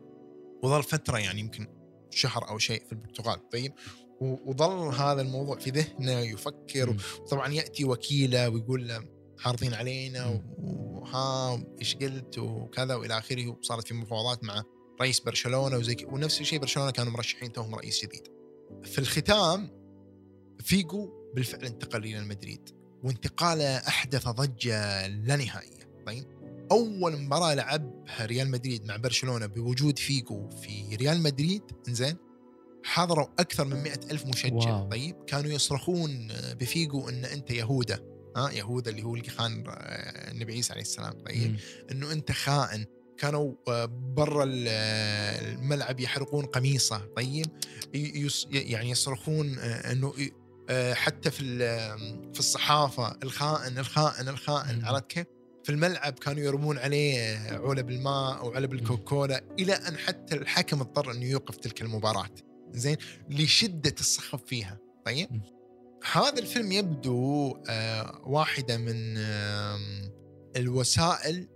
وظل 0.64 0.84
فترة 0.84 1.18
يعني 1.18 1.40
يمكن 1.40 1.68
شهر 2.12 2.50
أو 2.50 2.58
شيء 2.58 2.86
في 2.86 2.92
البرتغال 2.92 3.50
طيب 3.50 3.74
وظل 4.22 4.96
هذا 4.96 5.22
الموضوع 5.22 5.60
في 5.60 5.70
ذهنه 5.70 6.12
يفكر 6.12 6.90
مم. 6.90 6.98
طبعا 7.30 7.54
يأتي 7.54 7.86
وكيلة 7.86 8.50
ويقول 8.50 8.88
له 8.88 9.04
عارضين 9.46 9.74
علينا. 9.74 10.42
وها 10.60 11.64
إيش 11.80 11.96
قلت 11.96 12.38
وكذا 12.38 12.96
وإلى 12.96 13.18
آخره 13.18 13.48
وصارت 13.48 13.88
في 13.88 13.94
مفاوضات 13.94 14.44
مع 14.44 14.64
رئيس 15.02 15.20
برشلونة 15.20 15.78
وزي 15.78 15.98
ونفس 16.06 16.42
الشيء 16.42 16.60
برشلونة 16.60 16.92
كانوا 16.92 17.12
مرشحين 17.12 17.52
توهم 17.52 17.76
رئيس 17.76 18.06
جديد. 18.06 18.28
في 18.84 19.00
الختام 19.00 19.70
فيجو 20.60 21.10
بالفعل 21.36 21.66
انتقل 21.66 22.06
إلى 22.06 22.22
مدريد 22.22 22.70
وانتقاله 23.04 23.78
أحدث 23.78 24.28
ضجة 24.28 25.08
لا 25.08 25.36
نهائية 25.36 26.04
طيب 26.06 26.26
أول 26.72 27.18
مباراة 27.18 27.54
لعبها 27.54 28.26
ريال 28.26 28.52
مدريد 28.52 28.86
مع 28.86 28.96
برشلونة 28.96 29.46
بوجود 29.46 30.00
فيجو 30.00 30.50
في 30.50 30.96
ريال 30.96 31.24
مدريد 31.24 31.62
إنزين 31.88 32.18
حضروا 32.84 33.28
أكثر 33.40 33.66
من 33.66 33.84
مئة 33.84 34.12
ألف 34.12 34.26
مشجع 34.26 34.54
wow. 34.54 34.90
طيب 34.90 35.16
كانوا 35.28 35.52
يصرخون 35.52 36.28
بفيجو 36.60 37.10
إن 37.10 37.26
أنت 37.26 37.52
يهودا 37.52 38.00
ها 38.36 38.52
يهودا 38.52 38.92
اللي 38.92 39.04
هو 39.04 39.16
اللي 39.16 39.30
خان 39.30 39.64
آه، 39.68 40.32
النبي 40.32 40.54
عيسى 40.54 40.74
عليه 40.74 40.82
السلام 40.82 41.14
طيب. 41.14 41.60
إنه 41.92 42.12
أنت 42.12 42.32
خائن 42.32 42.86
كانوا 43.18 43.54
آه، 43.68 43.86
برا 44.16 44.46
آه، 44.68 45.54
الملعب 45.54 46.00
يحرقون 46.00 46.46
قميصه 46.46 47.06
طيب 47.16 47.46
يعني 48.52 48.90
يصرخون 48.90 49.60
إنه 49.60 50.14
حتى 50.94 51.32
في 51.32 51.58
في 52.34 52.40
الصحافة 52.40 53.18
الخائن 53.24 53.78
الخائن 53.78 54.30
الخائن. 54.30 54.86
عرفت 54.86 55.08
كيف؟ 55.12 55.26
في 55.66 55.72
الملعب 55.72 56.14
كانوا 56.14 56.44
يرمون 56.44 56.78
عليه 56.78 57.38
علب 57.50 57.90
الماء 57.90 58.38
أو 58.38 58.54
علب 58.54 58.74
الكوكولا 58.74 59.44
إلى 59.60 59.74
أن 59.74 59.98
حتى 59.98 60.36
الحكم 60.36 60.80
اضطر 60.80 61.12
انه 61.12 61.26
يوقف 61.26 61.56
تلك 61.56 61.82
المباراة. 61.82 62.30
زين؟ 62.72 62.98
لشدة 63.30 63.96
الصخب 64.00 64.40
فيها. 64.40 64.78
طيب. 65.06 65.42
هذا 66.12 66.40
الفيلم 66.40 66.72
يبدو 66.72 67.58
آه، 67.70 68.22
واحدة 68.26 68.78
من 68.78 69.18
الوسائل 70.56 71.48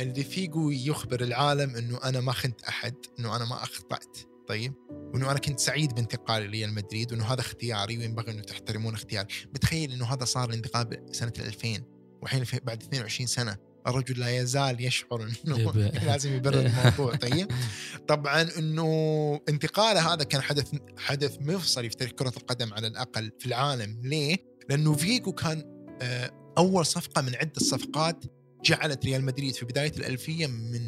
اللي 0.00 0.24
فيجو 0.24 0.70
يخبر 0.70 1.20
العالم 1.20 1.76
إنه 1.76 1.98
أنا 2.04 2.20
ما 2.20 2.32
خنت 2.32 2.62
أحد 2.62 2.94
إنه 3.18 3.36
أنا 3.36 3.44
ما 3.44 3.62
أخطأت. 3.62 4.18
طيب؟ 4.48 4.74
وإنه 4.90 5.30
أنا 5.30 5.38
كنت 5.38 5.60
سعيد 5.60 5.94
بانتقالي 5.94 6.46
لريال 6.46 6.74
مدريد 6.74 7.12
وإنه 7.12 7.24
هذا 7.24 7.40
اختياري 7.40 7.98
وينبغي 7.98 8.32
إنه 8.32 8.42
تحترمون 8.42 8.94
اختياري. 8.94 9.28
بتخيل 9.52 9.92
إنه 9.92 10.04
هذا 10.04 10.24
صار 10.24 10.48
الانتقال 10.48 11.06
سنه 11.12 11.32
2000 11.38 11.99
والحين 12.22 12.44
في- 12.44 12.60
بعد 12.64 12.82
22 12.82 13.26
سنة 13.26 13.56
الرجل 13.86 14.20
لا 14.20 14.36
يزال 14.36 14.84
يشعر 14.84 15.28
إنه 15.46 15.72
لازم 16.06 16.32
يبرر 16.36 16.60
الموضوع 16.66 17.14
طيب 17.16 17.48
طبعا 18.08 18.42
إنه 18.58 18.90
انتقاله 19.48 20.14
هذا 20.14 20.24
كان 20.24 20.40
حدث 20.42 20.72
حدث 20.98 21.36
مفصلي 21.40 21.90
في 21.90 21.96
تاريخ 21.96 22.12
كرة 22.12 22.32
القدم 22.36 22.74
على 22.74 22.86
الأقل 22.86 23.30
في 23.38 23.46
العالم 23.46 24.00
ليه؟ 24.02 24.36
لأنه 24.68 24.94
فيجو 24.94 25.32
كان 25.32 25.62
آه، 26.02 26.30
أول 26.58 26.86
صفقة 26.86 27.22
من 27.22 27.34
عدة 27.34 27.60
صفقات 27.60 28.24
جعلت 28.64 29.04
ريال 29.04 29.24
مدريد 29.24 29.54
في 29.54 29.64
بداية 29.64 29.92
الألفية 29.96 30.46
من 30.46 30.80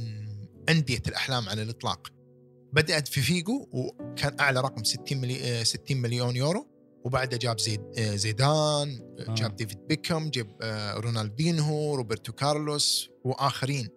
أندية 0.68 1.03
الأحلام 1.09 1.49
على 1.49 1.62
الإطلاق. 1.62 2.09
بدأت 2.73 3.09
في 3.09 3.21
فيجو 3.21 3.68
وكان 3.73 4.37
أعلى 4.40 4.61
رقم 4.61 4.85
60 4.85 5.18
ملي... 5.18 5.61
آه، 5.61 5.62
60 5.62 5.97
مليون 5.97 6.37
يورو 6.37 6.66
وبعدها 7.04 7.38
جاب 7.38 7.60
زيد 7.60 7.80
آه، 7.98 8.16
زيدان 8.16 9.00
آه. 9.28 9.34
جاب 9.34 9.56
ديفيد 9.56 9.78
بيكم 9.88 10.30
جاب 10.30 10.56
آه، 10.62 10.94
رونالدينهو 10.94 11.94
روبرتو 11.94 12.32
كارلوس 12.32 13.10
وآخرين 13.24 13.88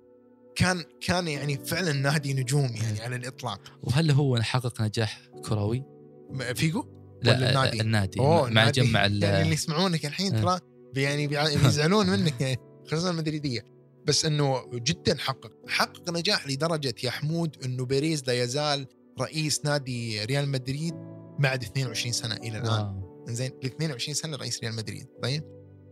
كان 0.56 0.84
كان 1.02 1.28
يعني 1.28 1.66
فعلا 1.66 1.94
نادي 1.94 2.34
نجوم 2.34 2.76
يعني 2.76 3.02
على 3.02 3.16
الإطلاق 3.16 3.62
وهل 3.84 4.12
هو 4.12 4.42
حقق 4.42 4.82
نجاح 4.82 5.22
كروي؟ 5.46 5.84
فيجو 6.56 6.86
لا 7.24 7.50
النادي؟ 7.50 7.82
النادي 7.82 8.20
أوه، 8.20 8.50
مع. 8.50 8.70
جمع 8.70 9.00
يعني 9.00 9.42
اللي 9.42 9.54
يسمعونك 9.54 10.06
الحين 10.06 10.36
آه. 10.36 10.42
ترى 10.42 10.60
يعني 10.96 11.28
بيزعلون 11.28 12.10
منك 12.10 12.42
يعني 12.42 12.58
خصوصا 12.88 13.12
المدريدية 13.12 13.76
بس 14.06 14.26
إنه 14.26 14.62
جدا 14.74 15.18
حقق 15.18 15.52
حقق 15.68 16.10
نجاح 16.10 16.48
لدرجة 16.48 16.96
يا 17.04 17.12
حمود 17.12 17.58
إنه 17.66 17.86
بيريز 17.86 18.24
لا 18.28 18.44
يزال 18.44 18.88
رئيس 19.20 19.66
نادي 19.66 20.26
ريال 20.26 20.50
مدريد 20.50 20.94
بعد 21.40 21.64
22 21.64 22.14
سنة 22.14 22.36
إلى 22.36 22.58
الآن. 22.58 22.70
wow. 22.70 23.26
زين 23.28 23.52
ل 23.64 23.66
22 23.66 24.16
سنة 24.16 24.38
رئيس 24.38 24.60
ريال 24.64 24.76
مدريد. 24.76 25.08
طيب؟ 25.24 25.44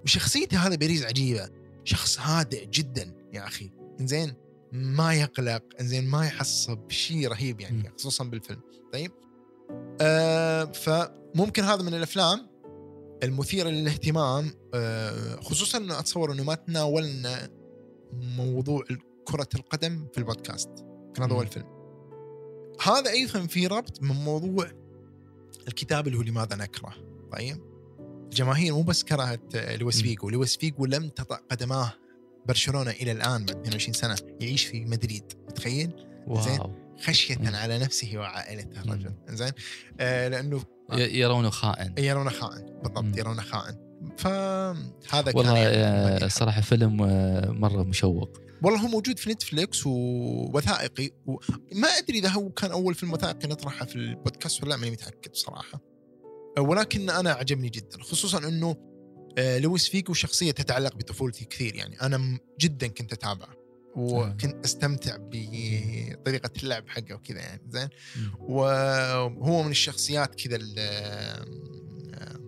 وشخصيته 0.03 0.57
هذا 0.57 0.75
بيريز 0.75 1.05
عجيبة. 1.05 1.49
شخص 1.83 2.19
هادئ 2.19 2.65
جدا 2.65 3.15
يا 3.33 3.47
أخي. 3.47 3.71
زين 3.99 4.33
ما 4.71 5.13
يقلق. 5.13 5.63
زين 5.81 6.07
ما 6.07 6.25
يعصب 6.25 6.89
شيء 6.91 7.27
رهيب 7.27 7.61
يعني 7.61 7.77
مم. 7.77 7.93
خصوصا 7.97 8.23
بالفيلم. 8.23 8.61
طيب؟ 8.93 9.11
آه 10.01 10.63
فممكن 10.63 11.63
هذا 11.63 11.81
من 11.83 11.93
الأفلام 11.93 12.49
المثيرة 13.23 13.69
للاهتمام. 13.69 14.51
آه 14.73 15.35
خصوصا 15.35 15.77
انه 15.77 15.99
أتصور 15.99 16.31
إنه 16.31 16.43
ما 16.43 16.55
تناولنا 16.55 17.49
موضوع 18.13 18.83
كرة 19.27 19.49
القدم 19.55 20.07
في 20.13 20.17
البودكاست. 20.17 20.69
كان 21.15 21.23
هذا 21.23 21.33
هو. 21.33 21.41
الفيلم. 21.41 21.73
هذا 22.81 23.11
أيضا 23.11 23.47
في 23.47 23.67
ربط 23.67 24.01
من 24.01 24.15
موضوع 24.15 24.82
الكتاب 25.67 26.07
اللي 26.07 26.17
هو 26.17 26.21
لماذا 26.21 26.55
نكره 26.55 26.93
طيب 27.31 27.57
الجماهير 28.23 28.73
مو 28.73 28.81
بس 28.81 29.03
كرهت 29.03 29.55
آه، 29.55 29.75
لويس. 29.75 30.01
فيجو 30.01 30.29
لويس 30.29 30.57
فيجو 30.57 30.85
لم 30.85 31.09
تطأ 31.09 31.39
قدماه 31.51 31.93
برشلونة 32.47 32.91
إلى 32.91 33.11
الآن 33.11 33.45
بعد 33.45 33.49
22 33.57 33.93
سنة 33.93 34.15
يعيش 34.41 34.65
في 34.65 34.85
مدريد 34.85 35.23
متخيل 35.49 35.91
زين. 36.31 36.59
خشية 37.03 37.37
مم. 37.37 37.55
على 37.55 37.79
نفسه 37.79 38.11
وعائلته 38.17 38.81
الرجل 38.81 39.13
زين 39.29 39.51
آه 39.99 40.27
لأنه 40.27 40.63
ي- 40.93 41.19
يرونه 41.19 41.49
خائن 41.49 41.93
يرونه 41.97 42.29
خائن 42.29 42.65
بالضبط 42.83 43.03
مم. 43.03 43.17
يرونه 43.17 43.41
خائن 43.41 43.75
فهذا 44.17 45.31
كان 45.31 45.35
والله 45.35 45.57
يعني 45.57 46.25
آه،. 46.25 46.27
صراحة 46.27 46.61
فيلم 46.61 47.01
آه، 47.03 47.51
مرة 47.51 47.83
مشوق 47.83 48.37
والله 48.63 48.79
هو 48.79 48.87
موجود 48.87 49.19
في 49.19 49.29
نتفليكس 49.29 49.85
ووثائقي 49.87 51.09
وما 51.25 51.87
أدري 51.87 52.19
إذا 52.19 52.29
هو 52.29 52.49
كان 52.49 52.71
أول 52.71 52.95
فيلم 52.95 53.13
وثائقي 53.13 53.47
نطرحه 53.47 53.85
في 53.85 53.95
البودكاست 53.95 54.63
ولا 54.63 54.69
لا، 54.69 54.77
ماني 54.77 54.91
متأكد 54.91 55.35
صراحة. 55.35 55.81
ولكن 56.59 57.09
أنا 57.09 57.31
عجبني 57.31 57.69
جدا 57.69 58.01
خصوصا 58.01 58.37
إنه 58.47 58.75
آه، 59.37 59.57
لويس 59.59 59.89
فيجو 59.89 60.13
شخصية 60.13 60.51
تتعلق 60.51 60.95
بطفولتي 60.95 61.45
كثير 61.45 61.75
يعني 61.75 62.01
أنا 62.01 62.39
جدا 62.59 62.87
كنت 62.87 63.13
أتابعه 63.13 63.55
وكنت 63.95 64.65
أستمتع 64.65 65.17
بطريقة 65.19 66.49
اللعب 66.63 66.89
حقه 66.89 67.13
وكذا 67.15 67.39
يعني 67.39 67.61
زين. 67.69 67.89
وهو 68.39 69.63
من 69.63 69.71
الشخصيات 69.71 70.35
كذا 70.35 70.55
ال- 70.55 70.75
آه، 70.79 72.39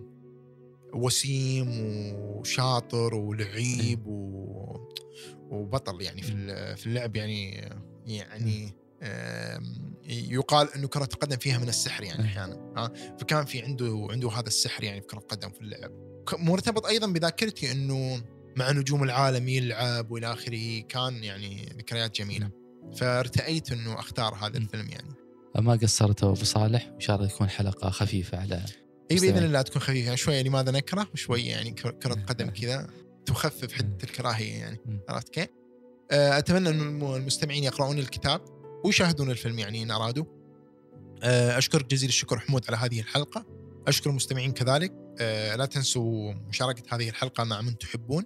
وسيم 0.94 1.68
وشاطر 2.14 3.14
ولعيب 3.14 4.06
و... 4.06 4.46
وبطل 5.50 6.02
يعني 6.02 6.22
في 6.22 6.76
في 6.76 6.86
اللعب 6.86 7.16
يعني 7.16 7.70
يعني 8.06 8.74
يقال 10.08 10.74
إنه 10.74 10.88
كرة 10.88 11.08
القدم 11.14 11.36
فيها 11.36 11.58
من 11.58 11.68
السحر 11.68 12.02
يعني. 12.04 12.24
أحيانا 12.24 12.54
ها؟ 12.76 12.92
فكان 13.20 13.44
في 13.44 13.62
عنده 13.62 14.06
عنده 14.10 14.30
هذا 14.30 14.46
السحر 14.46 14.84
يعني 14.84 15.00
في 15.00 15.06
كرة 15.06 15.18
القدم 15.18 15.50
في 15.50 15.60
اللعب. 15.60 15.90
مرتبط 16.38 16.86
أيضا 16.86 17.06
بذاكرتي 17.06 17.72
إنه 17.72 18.22
مع 18.56 18.70
نجوم 18.72 19.02
العالم 19.02 19.48
يلعب 19.48 20.10
وإلى 20.10 20.32
آخره 20.32 20.80
كان 20.80 21.24
يعني 21.24 21.68
ذكريات 21.78 22.16
جميلة. 22.20 22.50
فارتأيت 22.96 23.72
إنه 23.72 23.98
أختار 23.98 24.34
هذا. 24.34 24.58
الفيلم 24.58 24.88
يعني. 24.90 25.14
ما 25.58 25.72
قصرتوا 25.72 26.28
أبو 26.28 26.44
صالح؟ 26.44 26.86
إن 26.94 27.00
شاء 27.00 27.16
الله 27.16 27.28
تكون 27.28 27.48
حلقة 27.48 27.90
خفيفة 27.90 28.38
على 28.38 28.62
إي 29.10 29.16
بإذن. 29.16 29.44
الله 29.44 29.62
تكون 29.62 29.82
خفيفة 29.82 30.04
يعني 30.04 30.16
شوية 30.16 30.42
لماذا 30.42 30.70
نكره 30.70 31.08
وشويه 31.14 31.50
يعني 31.50 31.70
كر- 31.70 31.90
كره. 31.90 32.14
قدم 32.14 32.50
كذا. 32.50 32.88
تخفف 33.26 33.72
حده 33.72 33.98
الكراهيه 34.04 34.54
يعني. 34.54 34.78
عرفت 35.08 35.28
كيف؟ 35.28 35.48
آه، 36.10 36.38
أتمنى 36.38 36.68
إن 36.68 36.80
الم- 36.80 37.14
المستمعين 37.14 37.64
يقرؤون 37.64 37.98
الكتاب 37.98 38.40
ويشاهدون 38.84 39.30
الفيلم 39.30 39.58
يعني 39.58 39.82
إن 39.82 39.90
أرادوا. 39.90 40.24
آه، 41.22 41.58
اشكرك 41.58 41.86
جزيل 41.86 42.08
الشكر 42.08 42.38
حمود 42.38 42.64
على 42.68 42.76
هذه 42.76 43.00
الحلقة. 43.00 43.46
أشكر 43.88 44.10
المستمعين 44.10 44.52
كذلك. 44.52 44.92
آه، 45.20 45.56
لا 45.56 45.66
تنسوا 45.66 46.32
مشاركة 46.34 46.96
هذه 46.96 47.08
الحلقة 47.08 47.44
مع 47.44 47.60
من 47.60 47.78
تحبون. 47.78 48.24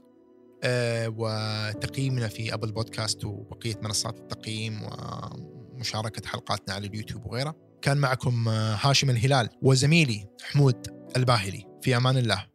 وتقييمنا 1.06 2.28
في 2.28 2.54
أبل 2.54 2.72
بودكاست 2.72 3.24
وبقية 3.24 3.76
منصات 3.82 4.18
التقييم 4.18 4.80
ومشاركة 4.82 6.28
حلقاتنا 6.28 6.74
على 6.74 6.86
اليوتيوب 6.86 7.26
وغيرها. 7.26 7.54
كان 7.82 7.96
معكم 7.96 8.48
هاشم 8.48 9.10
الهلال 9.10 9.48
وزميلي 9.62 10.26
حمود 10.42 10.86
الباهلي 11.16 11.66
في 11.82 11.96
أمان 11.96 12.16
الله 12.16 12.46